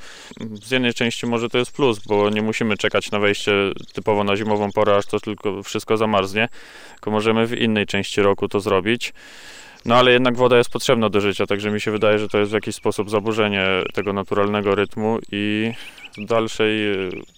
[0.63, 3.53] z jednej części może to jest plus, bo nie musimy czekać na wejście
[3.93, 6.49] typowo na zimową porę, aż to tylko wszystko zamarznie,
[6.95, 9.13] tylko możemy w innej części roku to zrobić.
[9.85, 12.51] No ale jednak woda jest potrzebna do życia, także mi się wydaje, że to jest
[12.51, 15.73] w jakiś sposób zaburzenie tego naturalnego rytmu i
[16.19, 16.79] w dalszej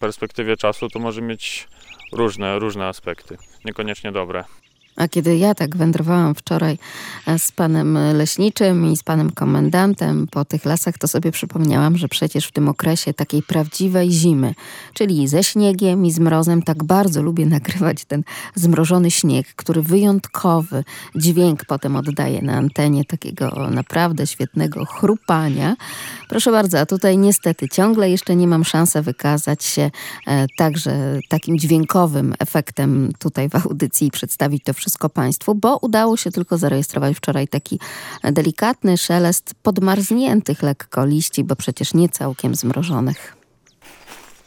[0.01, 1.69] perspektywie czasu to może mieć
[2.13, 4.45] różne, różne aspekty, niekoniecznie dobre.
[4.97, 6.79] A kiedy ja tak wędrowałam wczoraj
[7.27, 12.09] e, z panem leśniczym i z panem komendantem po tych lasach, to sobie przypomniałam, że
[12.09, 14.55] przecież w tym okresie takiej prawdziwej zimy,
[14.95, 18.23] czyli ze śniegiem i z mrozem, tak bardzo lubię nagrywać ten
[18.55, 20.85] zmrożony śnieg, który wyjątkowy
[21.17, 25.77] dźwięk potem oddaje na antenie takiego naprawdę świetnego chrupania.
[26.29, 29.91] Proszę bardzo, a tutaj niestety ciągle jeszcze nie mam szansy wykazać się
[30.27, 36.17] e, także takim dźwiękowym efektem tutaj w audycji i przedstawić to wszystko Państwu, bo udało
[36.17, 37.79] się tylko zarejestrować wczoraj taki
[38.23, 43.37] delikatny szelest podmarzniętych lekko liści, bo przecież nie całkiem zmrożonych.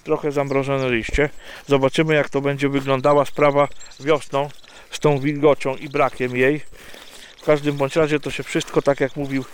[0.04, 1.30] Trochę zamrożone liście.
[1.68, 3.68] Zobaczymy, jak to będzie wyglądała sprawa
[4.00, 4.50] wiosną
[4.92, 6.62] z tą wilgocią i brakiem jej.
[7.42, 9.46] W każdym bądź razie to się wszystko, tak jak mówił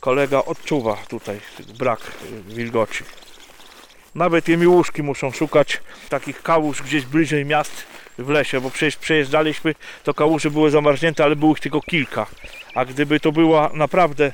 [0.00, 1.40] kolega odczuwa tutaj
[1.78, 3.04] brak y, wilgoci.
[4.14, 7.72] Nawet jemiłuszki muszą szukać takich kałuż gdzieś bliżej miast
[8.18, 9.74] w lesie, bo przecież przejeżdżaliśmy,
[10.04, 12.26] to kałuże były zamarznięte, ale było ich tylko kilka.
[12.74, 14.32] A gdyby to była naprawdę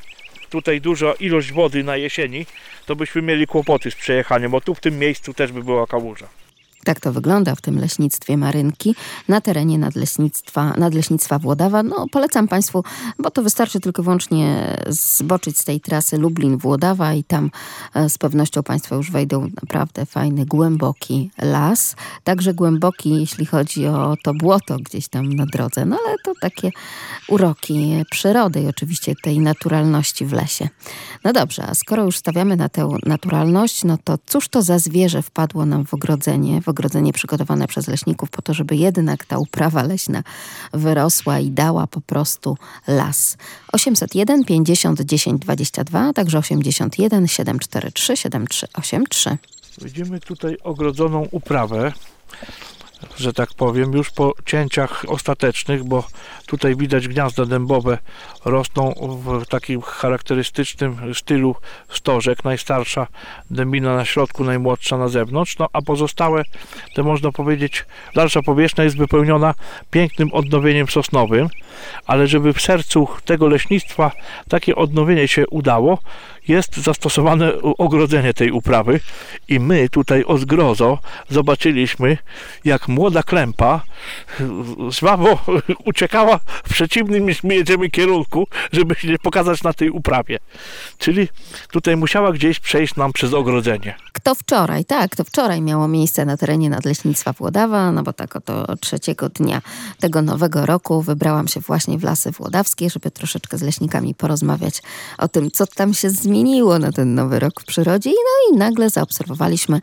[0.50, 2.46] tutaj duża ilość wody na jesieni,
[2.86, 6.41] to byśmy mieli kłopoty z przejechaniem, bo tu w tym miejscu też by była kałuża.
[6.84, 8.94] Tak to wygląda w tym leśnictwie Marynki
[9.28, 11.82] na terenie nadleśnictwa, nadleśnictwa Włodawa.
[11.82, 12.84] No, polecam Państwu,
[13.18, 17.50] bo to wystarczy tylko wyłącznie zboczyć z tej trasy Lublin-Włodawa i tam
[17.94, 21.96] e, z pewnością Państwo już wejdą naprawdę fajny, głęboki las.
[22.24, 25.84] Także głęboki, jeśli chodzi o to błoto gdzieś tam na drodze.
[25.84, 26.70] No ale to takie
[27.28, 30.68] uroki przyrody i oczywiście tej naturalności w lesie.
[31.24, 35.22] No dobrze, a skoro już stawiamy na tę naturalność, no to cóż to za zwierzę
[35.22, 39.82] wpadło nam w ogrodzenie, w ogrodzenie przygotowane przez leśników po to, żeby jednak ta uprawa
[39.82, 40.22] leśna
[40.72, 42.56] wyrosła i dała po prostu
[42.86, 43.36] las.
[43.72, 49.38] 801 50 10 22, a także 81 743 7383.
[49.82, 51.92] Widzimy tutaj ogrodzoną uprawę,
[53.16, 56.04] że tak powiem, już po cięciach ostatecznych, bo
[56.46, 57.98] tutaj widać gniazda dębowe
[58.44, 58.94] rosną
[59.40, 61.54] w takim charakterystycznym stylu
[61.88, 62.44] stożek.
[62.44, 63.06] Najstarsza
[63.50, 66.42] dębina na środku, najmłodsza na zewnątrz, no a pozostałe,
[66.94, 67.84] to można powiedzieć,
[68.14, 69.54] dalsza powierzchnia jest wypełniona
[69.90, 71.48] pięknym odnowieniem sosnowym,
[72.06, 74.10] ale żeby w sercu tego leśnictwa
[74.48, 75.98] takie odnowienie się udało,
[76.48, 79.00] jest zastosowane ogrodzenie tej uprawy
[79.48, 82.18] i my tutaj o zgrozo zobaczyliśmy,
[82.64, 83.82] jak młoda klępa
[84.88, 85.38] żwawo
[85.90, 90.38] uciekała w przeciwnym niż my jedziemy kierunku, żeby się pokazać na tej uprawie.
[90.98, 91.28] Czyli
[91.70, 93.94] tutaj musiała gdzieś przejść nam przez ogrodzenie.
[94.12, 98.76] Kto wczoraj, tak, to wczoraj miało miejsce na terenie Nadleśnictwa Włodawa, no bo tak oto
[98.76, 99.62] trzeciego dnia
[100.00, 104.82] tego nowego roku wybrałam się właśnie w Lasy Włodawskie, żeby troszeczkę z leśnikami porozmawiać
[105.18, 106.31] o tym, co tam się zmieniło
[106.80, 108.10] na ten nowy rok w przyrodzie.
[108.10, 109.80] No i nagle zaobserwowaliśmy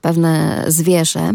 [0.00, 1.32] pewne zwierzę,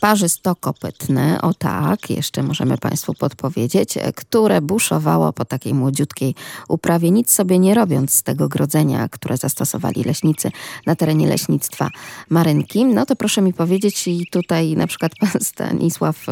[0.00, 6.34] parzystokopytne, o tak, jeszcze możemy Państwu podpowiedzieć, które buszowało po takiej młodziutkiej
[6.68, 10.50] uprawie, nic sobie nie robiąc z tego grodzenia, które zastosowali leśnicy
[10.86, 11.88] na terenie leśnictwa
[12.30, 12.84] Marynki.
[12.84, 16.26] No to proszę mi powiedzieć, i tutaj na przykład pan Stanisław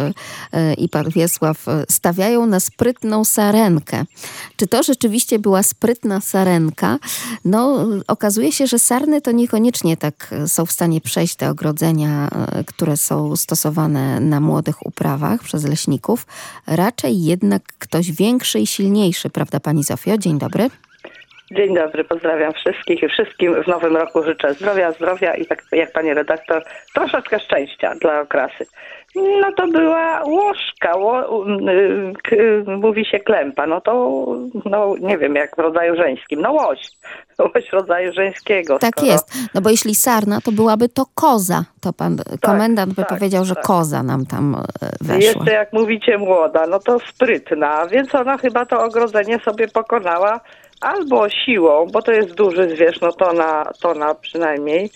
[0.53, 4.05] e, i pan Wiesław stawiają na sprytną sarenkę.
[4.57, 6.99] Czy to rzeczywiście była sprytna sarenka?
[7.45, 7.62] No,
[8.09, 10.15] okazuje się, że sarny to niekoniecznie tak
[10.47, 16.27] są w stanie przejść te ogrodzenia, e, które są stosowane na młodych uprawach przez leśników.
[16.67, 20.19] Raczej jednak ktoś większy i silniejszy, prawda pani Zofio?
[20.19, 20.71] Dzień dobry.
[21.53, 25.93] Dzień dobry, pozdrawiam wszystkich i wszystkim w nowym roku życzę zdrowia, zdrowia i tak jak
[25.93, 28.67] pani redaktor, troszeczkę szczęścia dla okrasy.
[29.15, 34.25] No to była łożka, ło, y, k, mówi się klępa, no to
[34.65, 36.79] no nie wiem jak w rodzaju żeńskim, no łoś,
[37.55, 38.79] łoś rodzaju żeńskiego.
[38.79, 41.65] Tak skoro- jest, no bo jeśli sarna, to byłaby to koza.
[41.81, 43.65] To pan komendant by tak, powiedział, że tak.
[43.65, 45.17] koza nam tam e, weszła.
[45.17, 50.41] Jeszcze jak mówicie młoda, no to sprytna, więc ona chyba to ogrodzenie sobie pokonała
[50.81, 54.91] albo siłą, bo to jest duży zwierz, no to na, to na przynajmniej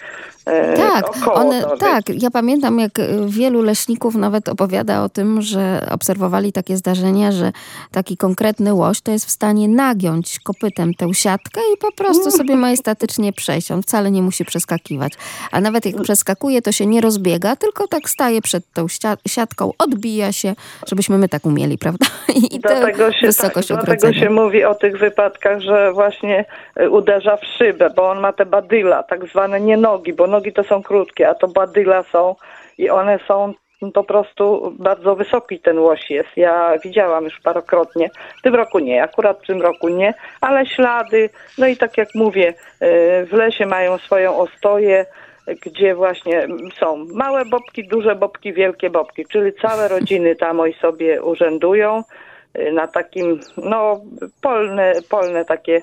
[0.76, 5.86] Tak, około one, tak, ja pamiętam jak y, wielu leśników nawet opowiada o tym, że
[5.90, 7.52] obserwowali takie zdarzenia, że
[7.92, 12.56] taki konkretny łoś to jest w stanie nagiąć kopytem tę siatkę i po prostu sobie
[12.66, 13.70] majestatycznie przejść.
[13.70, 15.12] On wcale nie musi przeskakiwać.
[15.52, 19.70] A nawet jak przeskakuje, to się nie rozbiega, tylko tak staje przed tą sia- siatką,
[19.78, 20.54] odbija się,
[20.86, 22.06] żebyśmy my tak umieli, prawda?
[22.52, 26.44] I Dlatego się, wysokość tak, dlatego się mówi o tych wypadkach, że właśnie
[26.80, 30.52] y, uderza w szybę, bo on ma te badyla, tak zwane nie nogi, bo nogi
[30.52, 32.36] to są krótkie, a to badyla są
[32.78, 33.54] i one są
[33.94, 36.28] po prostu bardzo wysoki ten łoś jest.
[36.36, 38.10] Ja widziałam już parokrotnie.
[38.38, 42.08] W tym roku nie, akurat w tym roku nie, ale ślady, no i tak jak
[42.14, 42.54] mówię, y,
[43.26, 45.06] w lesie mają swoją ostoję,
[45.66, 46.46] gdzie właśnie
[46.80, 52.02] są małe bobki, duże bobki, wielkie bobki, czyli całe rodziny tam oj sobie urzędują
[52.58, 54.00] y, na takim, no
[54.42, 55.82] polne, polne takie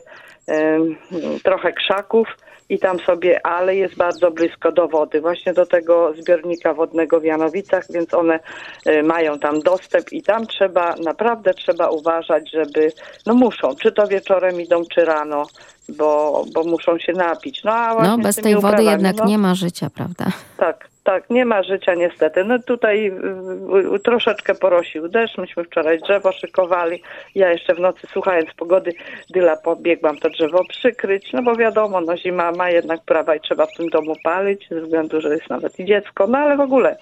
[1.44, 2.28] trochę krzaków
[2.70, 7.24] i tam sobie, ale jest bardzo blisko do wody, właśnie do tego zbiornika wodnego w
[7.24, 8.40] Janowicach, więc one
[8.88, 12.92] y, mają tam dostęp i tam trzeba, naprawdę trzeba uważać, żeby,
[13.26, 15.44] no muszą, czy to wieczorem idą, czy rano,
[15.90, 17.64] bo, bo muszą się napić.
[17.64, 20.26] No, a No, bez tej wody uprawami, jednak no, nie ma życia, prawda?
[20.58, 22.44] tak, tak, nie ma życia niestety.
[22.44, 27.02] No tutaj y, y, troszeczkę porosił deszcz, myśmy wczoraj drzewo szykowali.
[27.36, 28.92] Ja jeszcze w nocy słuchając pogody
[29.30, 33.66] Dyla pobiegłam to drzewo przykryć, no bo wiadomo, no zima ma jednak prawa i trzeba
[33.66, 36.98] w tym domu palić, ze względu, że jest nawet i dziecko, no ale w ogóle.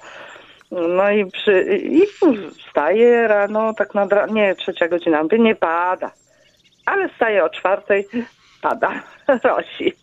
[0.72, 2.02] No i, przy, i
[2.68, 6.12] wstaję rano, tak ra- nie, trzecia godzina, nie pada.
[6.86, 8.08] Ale wstaję o czwartej,
[8.62, 8.92] spada,
[9.44, 9.94] rosi.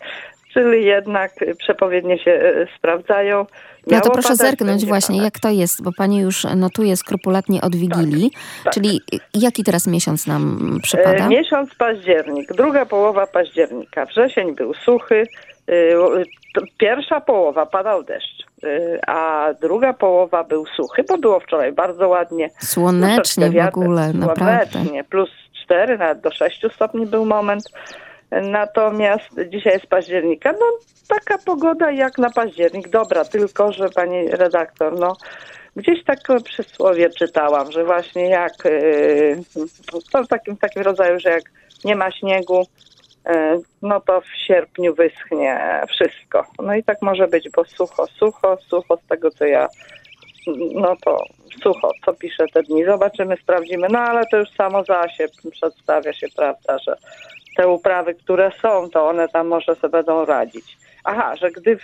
[0.53, 3.39] Czyli jednak przepowiednie się e, sprawdzają.
[3.39, 3.47] No
[3.87, 5.25] to Miało proszę padać, zerknąć właśnie, padać.
[5.25, 8.31] jak to jest, bo pani już notuje skrupulatnie od Wigilii.
[8.65, 8.73] tak.
[8.75, 9.01] Czyli
[9.35, 11.29] jaki teraz miesiąc nam E, przypada?
[11.29, 14.05] Miesiąc październik, druga połowa października.
[14.07, 15.23] Wrzesień był suchy.
[15.69, 15.73] e,
[16.79, 18.69] Pierwsza połowa padał deszcz, e,
[19.11, 22.51] a druga połowa był suchy, bo było wczoraj bardzo ładnie.
[22.59, 24.69] Słonecznie Troszeczkę w ogóle, naprawdę.
[24.73, 25.31] Słonecznie, plus
[25.65, 27.63] 4, nawet do 6 stopni był moment.
[28.31, 30.53] Natomiast dzisiaj jest października.
[30.53, 30.67] No
[31.09, 32.89] taka pogoda jak na październik.
[32.89, 35.17] Dobra, tylko że pani redaktor, no
[35.77, 38.53] gdzieś takie przysłowie czytałam, że właśnie jak
[40.13, 41.43] to w takim, takim rodzaju, że jak
[41.85, 42.63] nie ma śniegu,
[43.27, 43.33] yy,
[43.83, 46.47] no to w sierpniu wyschnie wszystko.
[46.63, 49.69] No i tak może być, bo sucho, sucho, sucho z tego co ja
[50.75, 51.19] no to
[51.63, 52.85] sucho, co pisze te dni.
[52.85, 53.87] Zobaczymy, sprawdzimy.
[53.91, 56.97] No ale to już samo za się przedstawia się, prawda, że
[57.57, 60.79] te uprawy, które są, to one tam może sobie będą radzić.
[61.05, 61.83] Aha, że gdy w,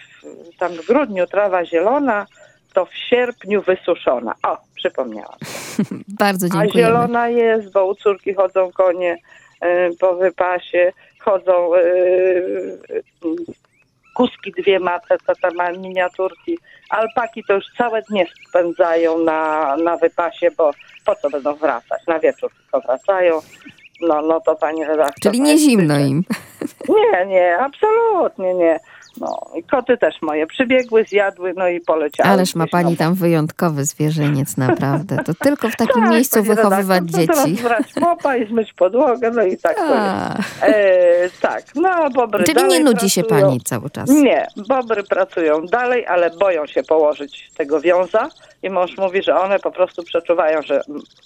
[0.58, 2.26] tam w grudniu trawa zielona,
[2.74, 4.34] to w sierpniu wysuszona.
[4.42, 5.38] O, przypomniałam.
[6.20, 6.72] Bardzo A dziękujemy.
[6.88, 9.16] zielona jest, bo u córki chodzą konie
[9.64, 11.78] y, po wypasie, chodzą y,
[12.90, 13.02] y,
[14.14, 16.58] kuski dwie ma, te, te, te ma miniaturki.
[16.90, 20.70] Alpaki to już całe dnie spędzają na, na wypasie, bo
[21.04, 22.06] po co będą wracać?
[22.06, 23.40] Na wieczór tylko wracają.
[24.00, 25.32] No, no to pani redaktor.
[25.32, 26.24] Czyli nie zimno im.
[26.88, 28.80] Nie, nie, absolutnie nie.
[29.20, 32.30] No i koty też moje przybiegły, zjadły, no i poleciały.
[32.30, 35.16] Ależ ma pani tam wyjątkowy zwierzyniec, naprawdę.
[35.24, 37.62] To tylko w takim Tak, miejscu wychowywać redaktor, to dzieci.
[37.62, 39.94] Teraz brać mopa i zmyć podłogę, no i tak to
[40.66, 43.46] E, tak, no bobry czyli nie nudzi się pracują.
[43.48, 44.10] pani cały czas.
[44.10, 48.28] Nie, bobry pracują dalej, ale boją się położyć tego wiąza
[48.62, 50.80] i mąż mówi, że one po prostu przeczuwają, że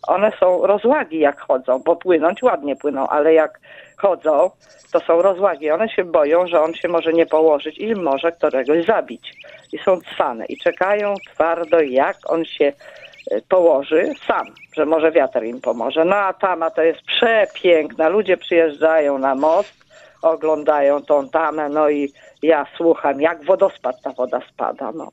[0.06, 3.60] one są rozłagi jak chodzą, bo płynąć ładnie płyną, ale jak
[3.98, 4.50] chodzą,
[4.92, 5.70] to są rozłagi.
[5.70, 9.32] One się boją, że on się może nie położyć i może któregoś zabić.
[9.72, 12.72] I są cwane i czekają twardo, jak on się
[13.30, 16.04] e, położy sam, że może wiatr im pomoże.
[16.04, 18.08] No a tama to jest przepiękna.
[18.08, 19.74] Ludzie przyjeżdżają na most,
[20.22, 24.92] oglądają tą tamę, no i ja słucham, jak wodospad ta woda spada.
[24.92, 25.08] No,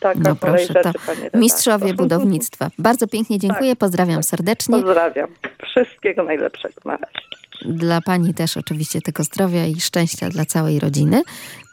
[0.00, 0.92] taka No proszę, rzeczy,
[1.34, 2.68] mistrzowie budownictwa.
[2.78, 4.76] Bardzo pięknie dziękuję, pozdrawiam serdecznie.
[4.76, 5.28] Pozdrawiam.
[5.64, 7.28] Wszystkiego najlepszego na razie.
[7.64, 11.22] Dla pani też oczywiście tego zdrowia i szczęścia dla całej rodziny.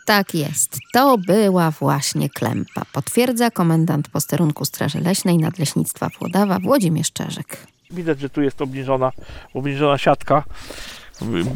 [0.05, 0.77] Tak jest.
[0.93, 2.81] To była właśnie klępa.
[2.93, 7.67] Potwierdza komendant posterunku Straży Leśnej Nadleśnictwa Włodawa Włodzimierz Czerzyk.
[7.91, 9.11] Widać, że tu jest obniżona,
[9.53, 10.43] obniżona siatka.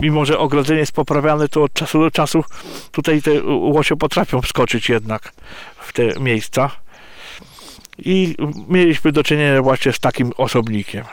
[0.01, 2.43] Mimo, że ogrodzenie jest poprawiane, to od czasu do czasu
[2.91, 5.31] tutaj te łosie potrafią wskoczyć jednak
[5.79, 6.71] w te miejsca.
[7.97, 8.35] I
[8.67, 11.05] mieliśmy do czynienia właśnie z takim osobnikiem.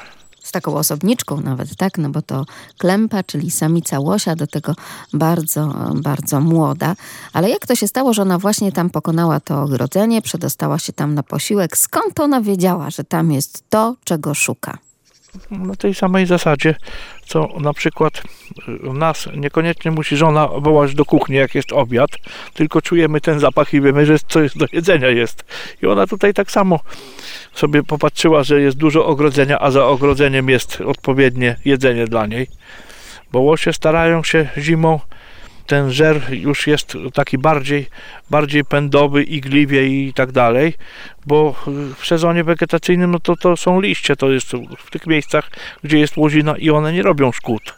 [0.57, 1.99] Taką osobniczką nawet, tak?
[1.99, 2.45] No bo to
[2.79, 4.75] klępa, czyli samica łosia, do tego
[5.12, 6.97] bardzo, bardzo młoda.
[7.33, 11.14] Ale jak to się stało, że ona właśnie tam pokonała to ogrodzenie, przedostała się tam
[11.14, 11.77] na posiłek?
[11.77, 14.79] Skąd ona wiedziała, że tam jest to, czego szuka?
[15.51, 16.75] Na tej samej zasadzie,
[17.27, 18.23] co na przykład
[18.69, 22.11] y, nas niekoniecznie musi żona wołać do kuchni, jak jest obiad,
[22.55, 25.45] tylko czujemy ten zapach i wiemy, że coś do jedzenia jest.
[25.83, 26.81] I ona tutaj tak samo
[27.53, 32.47] sobie popatrzyła, że jest dużo ogrodzenia, a za ogrodzeniem jest odpowiednie jedzenie dla niej.
[33.33, 35.01] Bo łosie starają się zimą,
[35.66, 37.87] ten żer już jest taki bardziej,
[38.31, 40.74] bardziej pędowy, igliwie i tak dalej,
[41.26, 41.55] bo
[41.98, 45.50] w sezonie wegetacyjnym no to, to są liście, to jest w tych miejscach,
[45.85, 47.74] gdzie jest łozina i one nie robią szkód.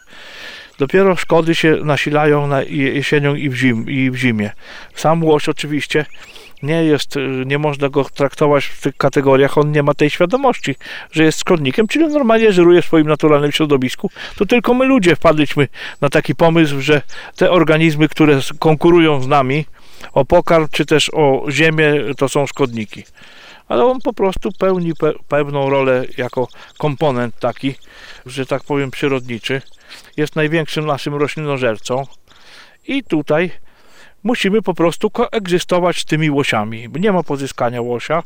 [0.77, 4.51] Dopiero szkody się nasilają na jesienią i w, zim, i w zimie.
[4.95, 6.05] Sam łoś oczywiście
[6.63, 10.75] nie jest, nie można go traktować w tych kategoriach, on nie ma tej świadomości,
[11.11, 14.09] że jest szkodnikiem, czyli normalnie żeruje w swoim naturalnym środowisku.
[14.37, 15.67] To tylko my ludzie wpadliśmy
[16.01, 17.01] na taki pomysł, że
[17.35, 19.65] te organizmy, które konkurują z nami
[20.13, 23.03] o pokarm, czy też o ziemię, to są szkodniki.
[23.67, 27.75] Ale on po prostu pełni pe pewną rolę jako komponent taki,
[28.25, 29.61] że tak powiem przyrodniczy.
[30.17, 32.03] Jest największym naszym roślinożercą
[32.87, 33.51] i tutaj
[34.23, 36.87] musimy po prostu koegzystować z tymi łosiami.
[36.99, 38.23] Nie ma pozyskania łosia.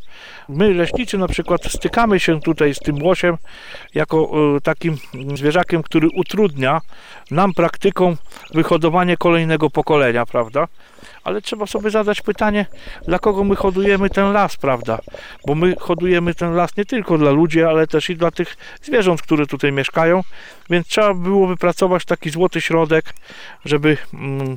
[0.50, 3.38] My, leśniczy, na przykład stykamy się tutaj z tym łosiem
[3.96, 4.98] jako e, takim
[5.36, 6.82] zwierzakiem, który utrudnia
[7.32, 8.16] nam praktyką
[8.54, 10.68] wyhodowanie kolejnego pokolenia, prawda?
[11.24, 12.66] Ale trzeba sobie zadać pytanie,
[13.08, 15.00] dla kogo my hodujemy ten las, prawda?
[15.48, 19.22] Bo my hodujemy ten las nie tylko dla ludzi, ale też i dla tych zwierząt,
[19.22, 20.22] które tutaj mieszkają,
[20.70, 23.14] więc trzeba było wypracować taki złoty środek,
[23.66, 24.56] żeby mm,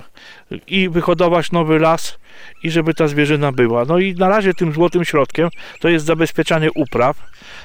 [0.66, 2.18] i wyhodować nowy las,
[2.62, 3.84] i żeby ta zwierzyna była.
[3.84, 5.48] No i na razie tym złotym środkiem
[5.80, 7.16] to jest zabezpieczanie upraw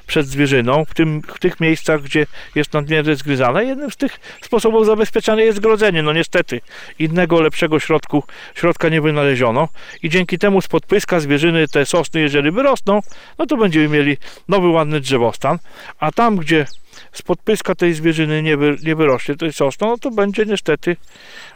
[0.08, 2.26] przed zwierzyną w, tym, w tych miejscach, gdzie
[2.56, 3.66] jest nadmiernie zgryzane.
[3.66, 6.04] Jednym z tych sposobów zabezpieczania jest grodzenie.
[6.04, 6.62] No niestety
[7.00, 8.24] innego lepszego środku,
[8.56, 9.68] środka nie wynaleziono
[10.04, 13.00] i dzięki temu z podpyska zwierzyny te sosny, jeżeli wyrosną,
[13.38, 14.18] no to będziemy mieli
[14.48, 15.60] nowy ładny drzewostan,
[16.00, 16.66] a tam, gdzie
[17.12, 20.98] z podpyska tej zwierzyny nie, wy, nie wyrośnie tej sosno, no to będzie niestety,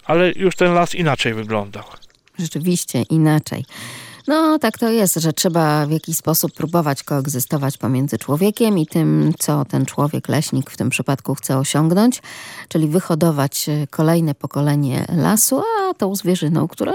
[0.06, 1.84] ale już ten las inaczej wyglądał
[2.40, 3.66] rzeczywiście inaczej.
[4.28, 9.34] No, tak to jest, że trzeba w jakiś sposób próbować koegzystować pomiędzy człowiekiem i tym,
[9.40, 12.22] co ten człowiek, leśnik w tym przypadku chce osiągnąć,
[12.68, 16.94] czyli wyhodować e, kolejne pokolenie lasu, a tą zwierzyną, która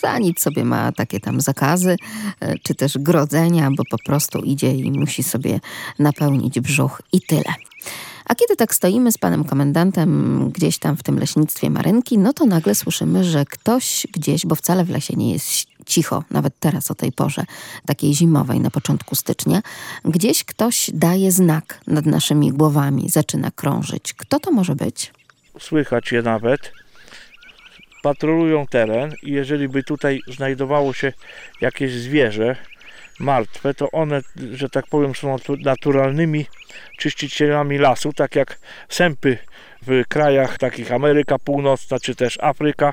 [0.00, 1.96] za nic sobie ma takie tam zakazy,
[2.40, 5.60] e, czy też grodzenia, bo po prostu idzie i musi sobie
[5.98, 7.54] napełnić brzuch i tyle.
[8.24, 12.46] A kiedy tak stoimy z panem komendantem gdzieś tam w tym leśnictwie Marynki, no to
[12.46, 16.94] nagle słyszymy, że ktoś gdzieś, bo wcale w lesie nie jest cicho, nawet teraz o
[16.94, 17.44] tej porze,
[17.86, 19.62] takiej zimowej na początku stycznia,
[20.04, 24.12] gdzieś ktoś daje znak nad naszymi głowami, zaczyna krążyć.
[24.12, 25.12] Kto to może być?
[25.60, 26.72] Słychać je nawet.
[28.02, 31.12] Patrolują teren i jeżeli by tutaj znajdowało się
[31.60, 32.56] jakieś zwierzę,
[33.20, 34.20] martwe, to one,
[34.52, 36.46] że tak powiem, są naturalnymi
[36.98, 38.58] czyścicielami lasu, tak jak
[38.88, 39.38] sępy
[39.86, 42.92] w krajach takich Ameryka Północna czy też Afryka.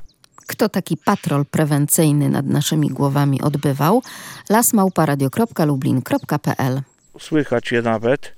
[0.50, 4.02] Kto taki patrol prewencyjny nad naszymi głowami odbywał?
[4.50, 6.82] lasmałparadio.lublin.pl
[7.20, 8.34] Słychać je nawet.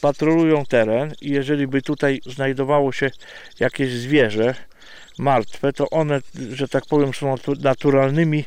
[0.00, 3.10] Patrolują teren i jeżeli by tutaj znajdowało się
[3.60, 4.54] jakieś zwierzę,
[5.18, 6.20] martwe, to one,
[6.52, 8.44] że tak powiem, są naturalnymi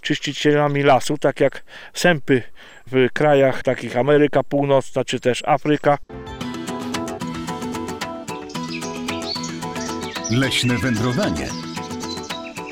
[0.00, 2.42] czyścicielami lasu, tak jak sępy
[2.86, 5.98] w krajach takich Ameryka Północna czy też Afryka.
[10.30, 11.63] Leśne wędrowanie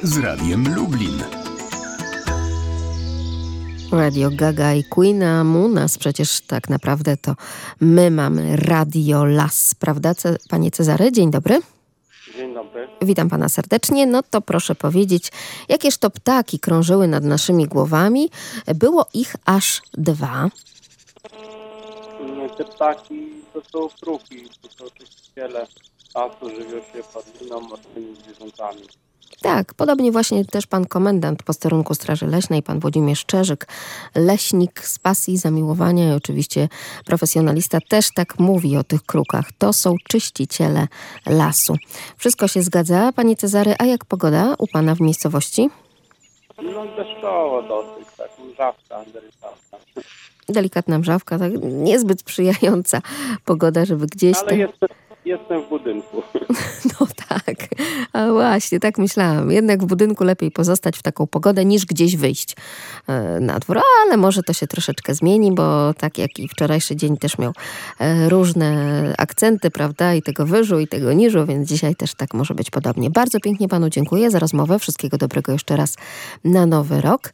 [0.02, 1.24] z Radiem Lublin.
[3.92, 7.34] Radio Gaga i Queen, a u nas przecież tak naprawdę to
[7.80, 10.12] my mamy Radio Las, prawda,
[10.50, 11.12] panie Cezary?
[11.12, 11.60] Dzień dobry.
[12.36, 12.88] Dzień dobry.
[13.02, 14.06] Witam pana serdecznie.
[14.06, 15.32] No to proszę powiedzieć,
[15.68, 18.30] jakież to ptaki krążyły nad naszymi głowami?
[18.74, 20.48] Było ich aż dwa.
[22.58, 25.66] Te ptaki to są kruki, to są czyściciele
[26.14, 28.82] lasu, żywią się padliną, martwymi zwierzętami.
[29.42, 33.66] Tak, podobnie właśnie też pan komendant posterunku Straży Leśnej, pan Włodzimierz Szczerzyk,
[34.14, 36.68] leśnik z pasji, zamiłowania i oczywiście
[37.06, 39.52] profesjonalista też tak mówi o tych krukach.
[39.58, 40.86] To są czyściciele
[41.26, 41.76] lasu.
[42.16, 45.70] Wszystko się zgadza, panie Cezary, a jak pogoda u pana w miejscowości?
[46.62, 49.78] No deszczowo dosyć, tak, mrzawka, delikatna.
[50.48, 53.02] Delikatna mrzawka, tak niezbyt sprzyjająca
[53.44, 54.78] pogoda, żeby gdzieś Ale jest
[55.24, 56.22] Jestem w budynku.
[57.00, 57.56] No tak,
[58.12, 59.50] a właśnie, tak myślałam.
[59.50, 62.56] Jednak w budynku lepiej pozostać w taką pogodę niż gdzieś wyjść
[63.08, 63.78] e, na dwór.
[64.04, 67.52] Ale może to się troszeczkę zmieni, bo tak jak i wczorajszy dzień też miał
[67.98, 68.74] e, różne
[69.18, 70.14] akcenty, prawda?
[70.14, 73.10] I tego wyżu, i tego niżu, więc dzisiaj też tak może być podobnie.
[73.10, 74.78] Bardzo pięknie panu dziękuję za rozmowę.
[74.78, 75.96] Wszystkiego dobrego jeszcze raz
[76.44, 77.32] na nowy rok.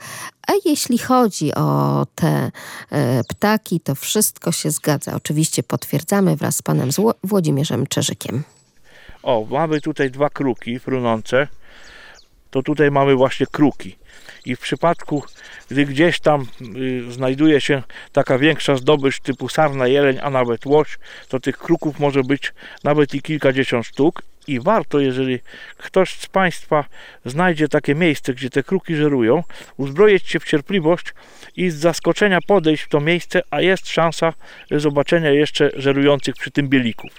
[0.49, 2.51] A jeśli chodzi o te
[2.91, 5.15] e, ptaki, to wszystko się zgadza.
[5.15, 6.91] Oczywiście potwierdzamy wraz z panem
[7.25, 8.43] Włodzimierzem Czerzykiem.
[9.23, 11.49] O, mamy tutaj dwa kruki frunące.
[12.51, 13.97] To tutaj mamy właśnie kruki.
[14.45, 15.23] I w przypadku,
[15.71, 16.47] gdy gdzieś tam
[16.77, 17.83] y, znajduje się
[18.13, 23.15] taka większa zdobycz typu sarna, jeleń, a nawet łoś, to tych kruków może być nawet
[23.15, 25.39] i kilkadziesiąt sztuk i warto, jeżeli
[25.77, 26.85] ktoś z Państwa
[27.25, 29.43] znajdzie takie miejsce, gdzie te kruki żerują,
[29.77, 31.07] uzbroić się w cierpliwość
[31.57, 34.33] i z zaskoczenia podejść w to miejsce, a jest szansa
[34.71, 37.11] zobaczenia jeszcze żerujących przy tym bielików.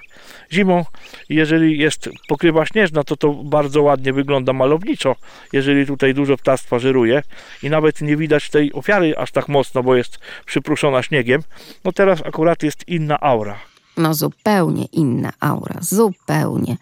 [0.52, 0.86] Zimą,
[1.30, 5.16] jeżeli jest pokrywa śnieżna, to to bardzo ładnie wygląda malowniczo,
[5.54, 7.22] jeżeli tutaj dużo ptactwa żeruje
[7.64, 11.42] i nawet nie widać tej ofiary aż tak mocno, bo jest przypruszona śniegiem.
[11.84, 13.60] No teraz akurat jest inna aura.
[13.98, 16.78] No zupełnie inna aura, zupełnie.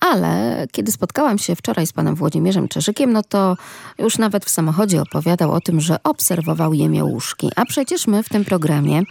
[0.00, 3.56] Ale kiedy spotkałam się wczoraj z panem Włodzimierzem Czerzykiem, no to
[3.98, 7.50] już nawet w samochodzie opowiadał o tym, że obserwował jemiołuszki.
[7.56, 9.02] A przecież my w tym programie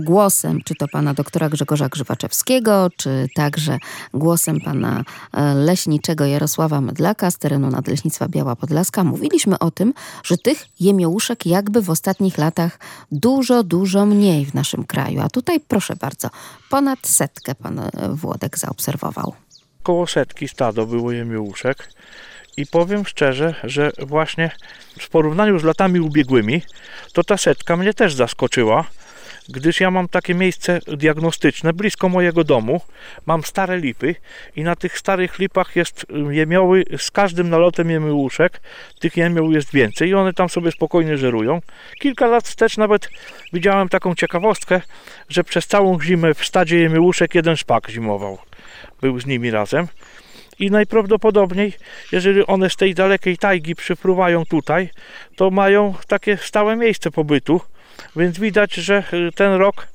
[0.00, 3.78] głosem, czy to pana doktora Grzegorza Grzywaczewskiego, czy także
[4.14, 10.38] głosem pana e, leśniczego Jarosława Medlaka z terenu Nadleśnictwa Biała Podlaska, mówiliśmy o tym, że
[10.38, 12.78] tych jemiołuszek jakby w ostatnich latach
[13.12, 15.20] dużo, dużo mniej w naszym kraju.
[15.20, 16.28] A tutaj proszę bardzo,
[16.70, 17.80] ponad setkę pan
[18.10, 19.34] Włodek zaobserwował
[19.82, 21.88] koło setki stado było jemiołuszek
[22.56, 24.50] I powiem szczerze, że właśnie
[25.00, 26.62] w porównaniu z latami ubiegłymi,
[27.12, 28.84] to ta setka mnie też zaskoczyła,
[29.48, 32.80] gdyż ja mam takie miejsce diagnostyczne blisko mojego domu.
[33.26, 34.14] Mam stare lipy
[34.56, 38.60] i na tych starych lipach jest y, jemioły, z każdym nalotem jemiołuszek,
[39.00, 41.60] tych jemioł jest więcej i one tam sobie spokojnie żerują.
[42.00, 43.08] Kilka lat wstecz nawet
[43.52, 44.80] widziałem taką ciekawostkę,
[45.28, 48.38] że przez całą zimę w stadzie jemiołuszek jeden szpak zimował.
[49.00, 49.86] Był z nimi razem.
[50.58, 51.72] I najprawdopodobniej,
[52.12, 54.90] jeżeli one z tej dalekiej tajgi przypływają tutaj,
[55.36, 57.60] to mają takie stałe miejsce pobytu.
[58.16, 59.88] Więc widać, że y, ten rok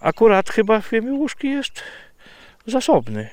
[0.00, 1.82] akurat chyba w Jemiłuszki jest
[2.66, 3.28] zasobny.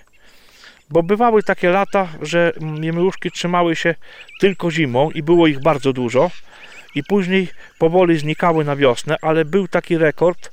[0.90, 2.52] Bo bywały takie lata, że
[2.82, 3.96] jemiłuszki trzymały się
[4.40, 6.32] tylko zimą i było ich bardzo dużo.
[6.96, 7.48] I później
[7.80, 10.52] powoli znikały na wiosnę, ale był taki rekord,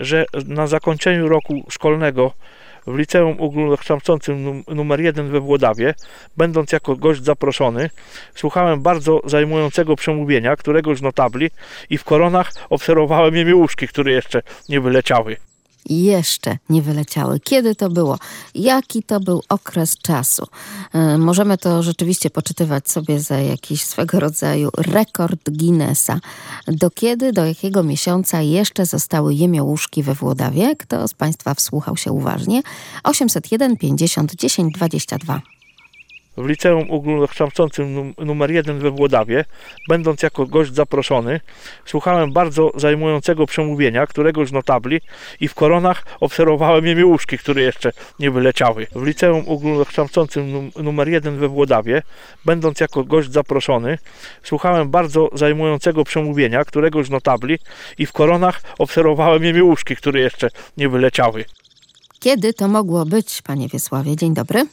[0.00, 2.32] że na zakończeniu roku szkolnego
[2.88, 5.94] w liceum ogólnokształcącym num- numer 1 we Włodawie,
[6.36, 7.90] będąc jako gość zaproszony,
[8.34, 11.50] słuchałem bardzo zajmującego przemówienia któregoś z notabli
[11.90, 15.36] i w koronach obserwowałem jemiołuszki, które jeszcze nie wyleciały.
[15.86, 17.40] Jeszcze nie wyleciały.
[17.40, 18.18] Kiedy to było?
[18.54, 20.46] Jaki to był okres czasu?
[20.92, 26.20] E, Możemy to rzeczywiście poczytywać sobie za jakiś swego rodzaju rekord Guinnessa.
[26.66, 30.76] Do kiedy, do jakiego miesiąca jeszcze zostały jemiołuszki we Włodawie?
[30.76, 32.62] Kto z Państwa wsłuchał się uważnie?
[33.04, 35.40] 801 50 10 22.
[36.38, 39.44] w liceum ogólnokształcącym num- numer 1 we Włodawie,
[39.88, 41.40] będąc jako gość zaproszony,
[41.84, 45.00] słuchałem bardzo zajmującego przemówienia któregoś z notabli
[45.40, 48.86] i w koronach obserwowałem jemiołuszki, które jeszcze nie wyleciały.
[48.94, 52.02] W liceum ogólnokształcącym num- numer 1 we Włodawie,
[52.44, 53.98] będąc jako gość zaproszony,
[54.42, 57.58] słuchałem bardzo zajmującego przemówienia któregoś z notabli
[57.98, 61.44] i w koronach obserwowałem jemiołuszki, które jeszcze nie wyleciały.
[62.20, 64.16] Kiedy to mogło być, Panie Wiesławie?
[64.16, 64.66] Dzień dobry.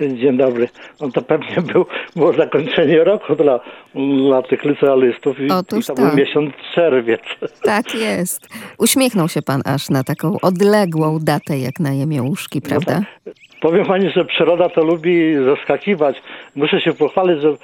[0.00, 0.68] Dzień dobry.
[1.00, 1.86] No to pewnie był,
[2.16, 3.60] było zakończenie roku dla,
[4.28, 6.06] dla tych licealistów i, Otóż i to tak.
[6.06, 7.20] był miesiąc czerwiec.
[7.62, 8.48] Tak jest.
[8.78, 13.02] Uśmiechnął się Pan aż na taką odległą datę, jak na jemiołuszki, prawda?
[13.60, 16.22] Powiem pani, że przyroda to lubi zaskakiwać.
[16.54, 17.56] Muszę się pochwalić, że e,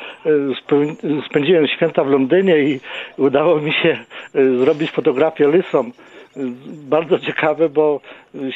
[1.27, 2.81] spędziłem święta w Londynie i
[3.17, 3.99] udało mi się
[4.35, 5.93] e, zrobić fotografię lysom.
[6.67, 8.01] Bardzo ciekawe, bo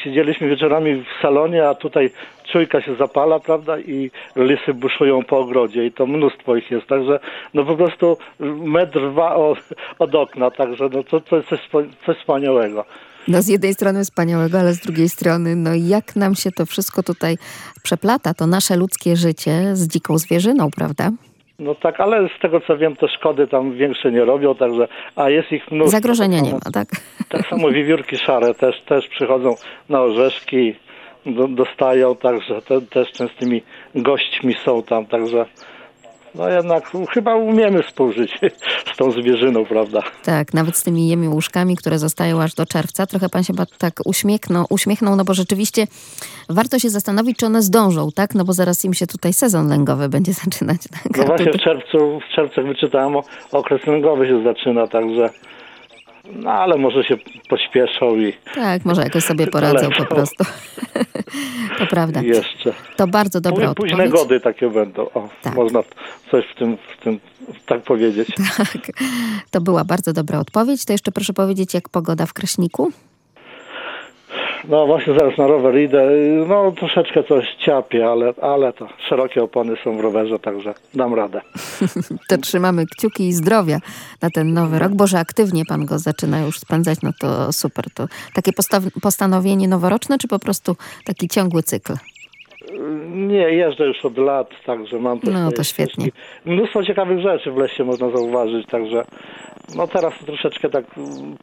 [0.03, 2.09] siedzieliśmy wieczorami w salonie, a tutaj
[2.51, 7.19] czujka się zapala, prawda, i lisy buszują po ogrodzie i to mnóstwo ich jest, także
[7.53, 8.17] no po prostu
[8.63, 9.59] metr dwa od,
[9.99, 11.59] od okna, także no to, to jest coś,
[12.05, 12.85] coś wspaniałego.
[13.27, 17.03] No z jednej strony wspaniałego, ale z drugiej strony, no jak nam się to wszystko
[17.03, 17.37] tutaj
[17.83, 21.11] przeplata, to nasze ludzkie życie z dziką zwierzyną, prawda?
[21.59, 25.29] No tak, ale z tego co wiem, to szkody tam większe nie robią, także, a
[25.29, 25.97] jest ich mnóstwo.
[25.97, 26.87] Zagrożenia nie ma, tak?
[27.29, 29.55] Tak samo wiewiórki szare też, też przychodzą
[29.89, 30.75] na orzeszki,
[31.25, 33.61] do, dostają, także te, też częstymi
[33.95, 35.45] gośćmi są tam, także
[36.37, 38.39] no jednak chyba umiemy współżyć
[38.93, 40.01] z tą zwierzyną, prawda?
[40.23, 43.05] Tak, nawet z tymi jemiołuszkami, które zostają aż do czerwca.
[43.05, 45.87] Trochę pan się tak uśmiechnął, uśmiechnął, no bo rzeczywiście
[46.49, 48.35] warto się zastanowić, czy one zdążą, tak?
[48.35, 50.77] No bo zaraz im się tutaj sezon lęgowy będzie zaczynać.
[50.91, 51.17] Tak?
[51.17, 53.15] No właśnie w czerwcu, w czerwcu wyczytałem,
[53.51, 55.29] okres lęgowy się zaczyna, także
[56.33, 57.17] no ale może się
[57.49, 60.43] pośpieszą i Tak, może jakoś sobie poradzą po prostu.
[61.79, 62.21] to prawda.
[62.21, 62.73] jeszcze.
[62.95, 64.11] To bardzo dobra Póź- Późne odpowiedź.
[64.11, 65.01] gody takie będą.
[65.09, 65.83] O, Można
[66.31, 67.19] coś w tym, w tym
[67.65, 68.27] tak powiedzieć.
[68.57, 68.67] Tak,
[69.51, 70.85] to była bardzo dobra odpowiedź.
[70.85, 72.91] To jeszcze proszę powiedzieć, jak pogoda w Kraśniku?
[74.69, 76.09] No właśnie zaraz na rower idę.
[76.47, 81.41] No troszeczkę coś ciapie, ale, ale to szerokie opony są w rowerze, także dam radę.
[82.29, 83.79] To trzymamy kciuki i zdrowia
[84.21, 87.85] na ten nowy rok, bo że aktywnie pan go zaczyna już spędzać, no to super.
[87.93, 88.51] To takie
[89.01, 90.75] postanowienie noworoczne, czy po prostu
[91.05, 91.93] taki ciągły cykl?
[93.09, 96.07] Nie, jeżdżę już od lat, także mam te No, to świetnie.
[96.45, 99.05] Mnóstwo ciekawych rzeczy w lesie można zauważyć, także
[99.75, 100.85] no teraz troszeczkę tak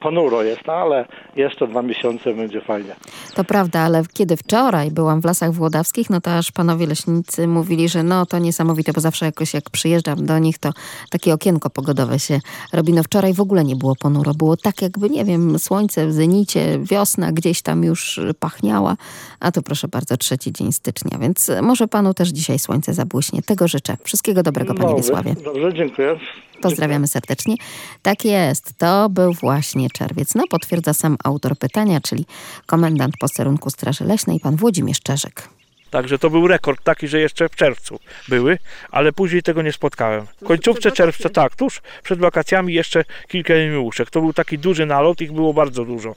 [0.01, 2.97] ponuro jest, no, ale jeszcze dwa miesiące będzie fajnie.
[3.35, 7.89] To prawda, ale kiedy wczoraj byłam w Lasach Włodawskich, no to aż panowie leśnicy mówili,
[7.89, 10.71] że no to niesamowite, bo zawsze jakoś jak przyjeżdżam do nich, to
[11.11, 12.41] takie okienko pogodowe się
[12.73, 12.93] robi.
[12.93, 16.79] No wczoraj w ogóle nie było ponuro, było tak jakby, nie wiem, słońce w zenicie,
[16.83, 18.97] wiosna gdzieś tam już pachniała,
[19.41, 23.43] a to proszę bardzo, trzeci dzień stycznia, więc może panu też dzisiaj słońce zabłyśnie.
[23.43, 23.97] Tego życzę.
[24.05, 25.35] Wszystkiego dobrego, panie Dobry, Wiesławie.
[25.45, 26.17] Dobrze, dziękuję.
[26.63, 27.55] Pozdrawiamy serdecznie.
[28.03, 30.35] Tak jest, to był właśnie czerwiec.
[30.35, 32.27] No, potwierdza sam autor pytania, czyli
[32.67, 35.49] komendant posterunku Straży Leśnej, pan Włodzimierz Czerzyk.
[35.93, 38.59] Także to był rekord taki, że jeszcze w czerwcu były,
[38.91, 40.27] ale później tego nie spotkałem.
[40.43, 44.11] W końcówce czerwca, tak, tuż przed wakacjami jeszcze kilka jemiłuszek.
[44.11, 46.15] To był taki duży nalot, ich było bardzo dużo.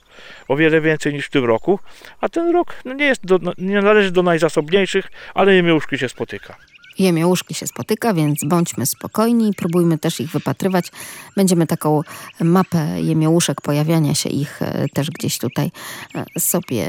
[0.48, 1.80] O wiele więcej niż w tym roku.
[2.22, 6.56] A ten rok no nie, jest do, nie należy do najzasobniejszych, ale jemiłuszki się spotyka.
[7.00, 10.92] Jemiołuszki się spotyka, więc bądźmy spokojni, próbujmy też ich wypatrywać.
[11.36, 12.02] Będziemy taką
[12.42, 15.72] mapę jemiołuszek, pojawiania się ich e, też gdzieś tutaj
[16.16, 16.88] e, sobie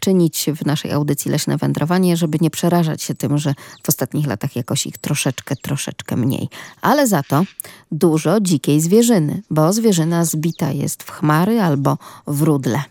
[0.00, 4.56] czynić w naszej audycji Leśne Wędrowanie, żeby nie przerażać się tym, że w ostatnich latach
[4.56, 6.48] jakoś ich troszeczkę, troszeczkę mniej.
[6.80, 7.44] Ale za to
[7.92, 12.82] dużo dzikiej zwierzyny, bo zwierzyna zbita jest w chmary albo w rudle.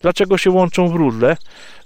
[0.00, 1.36] Dlaczego się łączą w rudle?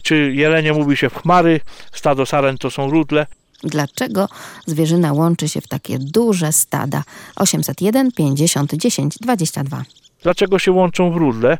[0.02, 1.60] Czy jelenie mówi się w chmary,
[1.92, 3.26] stado saren to są rudle?
[3.64, 4.28] Dlaczego
[4.66, 7.02] zwierzyna łączy się w takie duże stada?
[7.36, 9.82] 801 50 10 22.
[10.22, 11.58] Dlaczego się łączą w rudle?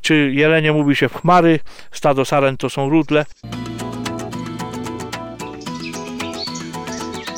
[0.00, 1.60] Czy jelenie mówi się w chmary,
[1.92, 3.26] stado saren to są rudle?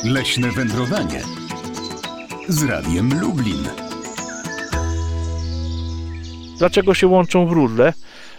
[0.05, 1.23] Leśne wędrowanie
[2.49, 3.69] z Radiem Lublin.
[6.59, 7.93] Dlaczego się łączą w rudle?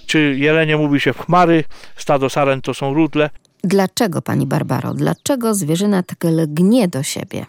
[0.05, 1.63] Czy jelenie mówi się w chmary,
[1.95, 3.29] stado saren to są rudle?
[3.63, 7.45] Dlaczego, pani Barbaro, dlaczego zwierzyna tak lgnie do siebie?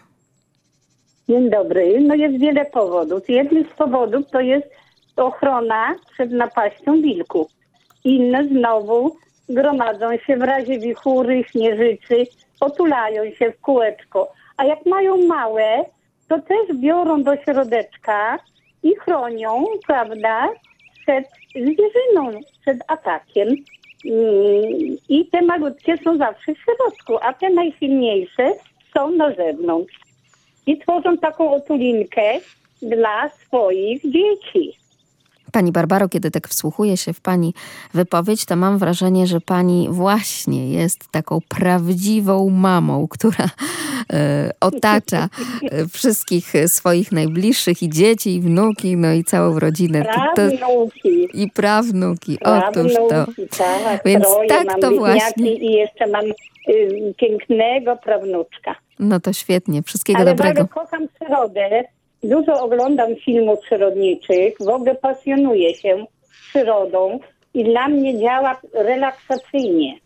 [1.29, 2.01] Dzień dobry.
[2.01, 3.29] No jest wiele powodów.
[3.29, 4.67] Jednym z powodów to jest
[5.17, 7.49] ochrona przed napaścią wilków.
[8.05, 9.17] Inne znowu
[9.49, 12.27] gromadzą się w razie wichury, śnieżycy,
[12.61, 14.33] otulają się w kółeczko.
[14.57, 15.85] A jak mają małe,
[16.29, 18.39] to też biorą do środeczka
[18.83, 20.49] i chronią, prawda,
[21.03, 23.49] przed zwierzyną, przed atakiem.
[25.09, 28.53] I te malutkie są zawsze w środku, a te najsilniejsze
[28.95, 30.01] są na zewnątrz.
[30.67, 32.33] I tworzą taką otulinkę
[32.83, 34.80] dla swoich dzieci.
[35.51, 37.55] Pani Barbaro, kiedy tak wsłuchuję się w Pani
[37.95, 43.51] wypowiedź, to mam wrażenie, że Pani właśnie jest taką prawdziwą mamą, która
[44.13, 45.29] e, otacza
[45.63, 50.03] e, wszystkich swoich najbliższych i dzieci, i wnuki, no i całą rodzinę.
[50.35, 51.29] Prawnuki.
[51.35, 52.39] I prawnuki.
[52.45, 53.09] Otóż to.
[53.09, 54.03] Prawnuki, tak.
[54.05, 55.55] Więc tak to właśnie.
[55.55, 56.25] I jeszcze mam
[56.69, 58.75] y, pięknego prawnuczka.
[58.99, 59.83] No to świetnie.
[59.83, 60.55] Wszystkiego Ale dobrego.
[60.55, 61.85] bardzo kocham przyrodę.
[62.23, 64.55] Dużo oglądam filmów przyrodniczych.
[64.61, 66.07] W ogóle pasjonuję się
[66.49, 67.21] przyrodą
[67.55, 69.99] i dla mnie działa relaksacyjnie.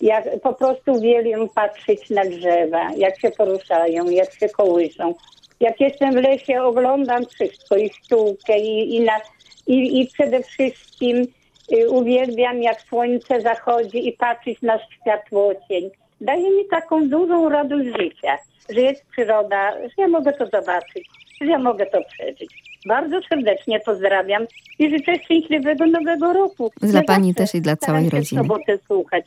[0.00, 5.14] Jak po prostu uwielbiam patrzeć na drzewa, jak się poruszają, jak się kołyszą.
[5.60, 9.20] Jak jestem w lesie, oglądam wszystko, i sztukę, i, i, na,
[9.66, 11.26] i, i przede wszystkim
[11.72, 15.90] y, uwielbiam, jak słońce zachodzi i patrzeć na światłocień.
[16.20, 18.38] Daje mi taką dużą radość życia,
[18.68, 21.08] że jest przyroda, że ja mogę to zobaczyć,
[21.40, 22.50] ja mogę to przeżyć.
[22.86, 24.46] Bardzo serdecznie pozdrawiam
[24.78, 26.70] i życzę szczęśliwego nowego roku.
[26.80, 28.42] Dla Ja pani też i dla całej rodziny.
[28.42, 29.24] W sobotę słuchać.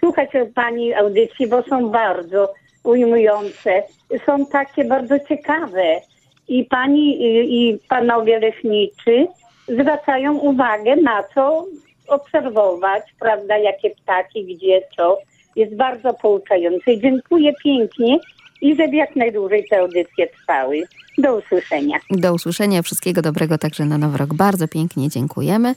[0.00, 3.82] Słuchać pani audycji, bo są bardzo ujmujące.
[4.26, 6.00] Są takie bardzo ciekawe.
[6.48, 9.26] I pani i, i panowie leśniczy
[9.68, 11.66] zwracają uwagę na co
[12.08, 15.18] obserwować, prawda, jakie ptaki, gdzie, co.
[15.56, 16.98] Jest bardzo pouczające.
[16.98, 18.18] Dziękuję pięknie
[18.60, 20.82] i żeby jak najdłużej te audycje trwały.
[21.18, 21.98] Do usłyszenia.
[22.10, 24.34] Do usłyszenia, wszystkiego dobrego także na Nowy Rok.
[24.34, 25.74] Bardzo pięknie dziękujemy.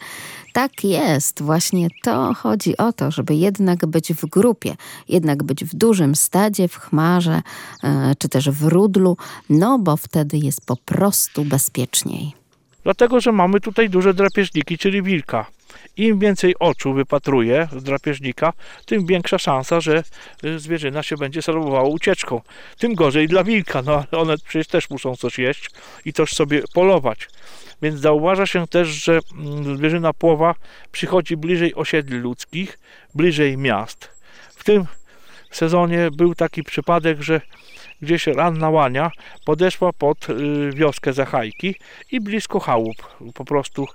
[0.53, 4.75] Tak jest, właśnie to chodzi o to, żeby jednak być w grupie,
[5.09, 7.41] jednak być w dużym stadzie, w chmarze,
[7.83, 9.17] e, czy też w rudlu,
[9.49, 12.33] no bo wtedy jest po prostu bezpieczniej.
[12.83, 15.45] Dlatego, że mamy tutaj duże drapieżniki, czyli wilka.
[15.99, 18.53] Im więcej oczu wypatruje z drapieżnika,
[18.85, 20.03] tym większa szansa, że
[20.43, 22.41] y, zwierzyna się będzie serwowała ucieczką.
[22.77, 25.69] Tym gorzej dla wilka, no ale one przecież też muszą coś jeść
[26.05, 27.27] i też sobie polować.
[27.81, 30.55] Więc zauważa się też, że mm, zwierzyna płowa
[30.91, 32.79] przychodzi bliżej osiedli ludzkich,
[33.15, 34.09] bliżej miast.
[34.55, 34.85] W tym
[35.51, 37.41] sezonie był taki przypadek, że
[38.01, 39.11] gdzieś ranna łania
[39.45, 41.75] podeszła pod y, wioskę Zachajki
[42.11, 42.97] i blisko chałup.
[43.33, 43.85] Po prostu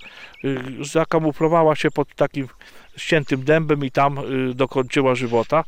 [0.45, 2.49] y, zakamuflowała się pod takim
[2.97, 5.65] ściętym dębem i tam y, dokończyła żywota,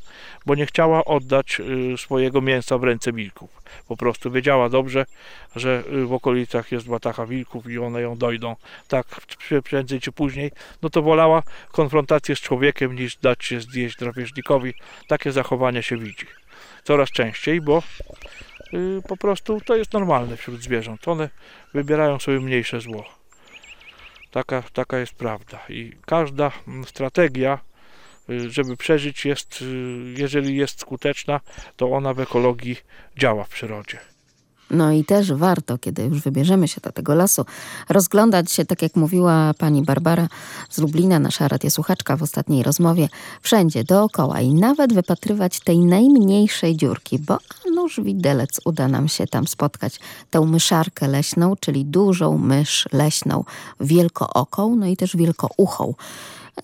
[0.46, 1.60] bo nie chciała oddać
[1.96, 3.50] swojego mięsa w ręce wilków.
[3.88, 5.06] Po prostu wiedziała dobrze,
[5.56, 8.56] że w okolicach jest watacha wilków i one ją dojdą
[8.88, 9.06] tak
[9.64, 10.50] prędzej czy później,
[10.82, 14.74] no to wolała konfrontację z człowiekiem niż dać się zjeść drapieżnikowi.
[15.08, 16.26] Takie zachowania się widzi
[16.86, 17.82] coraz częściej, bo
[18.74, 21.08] y, po prostu to jest normalne wśród zwierząt.
[21.08, 21.30] One
[21.74, 23.04] wybierają sobie mniejsze zło.
[24.30, 25.60] Taka, taka jest prawda.
[25.68, 27.58] I każda mm, strategia,
[28.30, 29.64] y, żeby przeżyć, jest, y,
[30.16, 31.40] jeżeli jest skuteczna,
[31.76, 32.76] to ona w ekologii
[33.16, 34.15] działa w przyrodzie.
[34.70, 37.44] No i też warto, kiedy już wybierzemy się do tego lasu,
[37.88, 40.28] rozglądać się, tak jak mówiła pani Barbara
[40.70, 43.08] z Lublina, nasza radiosłuchaczka w ostatniej rozmowie,
[43.42, 47.38] wszędzie dookoła i nawet wypatrywać tej najmniejszej dziurki, bo
[47.74, 50.00] nuż widelec uda nam się tam spotkać
[50.30, 53.44] tę myszarkę leśną, czyli dużą mysz leśną,
[53.80, 55.94] wielkooką, no i też wielkouchą.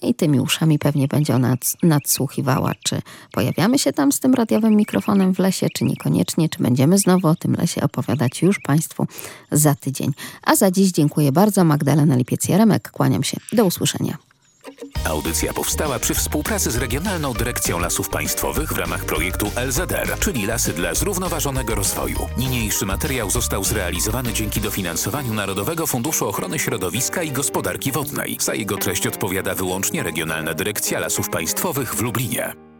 [0.02, 4.76] I tymi uszami pewnie będzie ona nad, nadsłuchiwała, czy pojawiamy się tam z tym radiowym
[4.76, 9.06] mikrofonem w lesie, czy niekoniecznie, czy będziemy znowu o tym lesie opowiadać już Państwu
[9.52, 10.12] za tydzień.
[10.42, 11.64] A za dziś dziękuję bardzo.
[11.64, 13.36] Magdalena Lipiec-Jaremek, kłaniam się.
[13.52, 14.31] Do usłyszenia.
[15.04, 20.72] Audycja powstała przy współpracy z Regionalną Dyrekcją Lasów Państwowych w ramach projektu LZR, czyli Lasy
[20.72, 22.28] dla Zrównoważonego Rozwoju.
[22.38, 28.36] Niniejszy materiał został zrealizowany dzięki dofinansowaniu Narodowego Funduszu Ochrony Środowiska i Gospodarki Wodnej.
[28.40, 32.71] Za jego treść odpowiada wyłącznie Regionalna Dyrekcja Lasów Państwowych w Lublinie.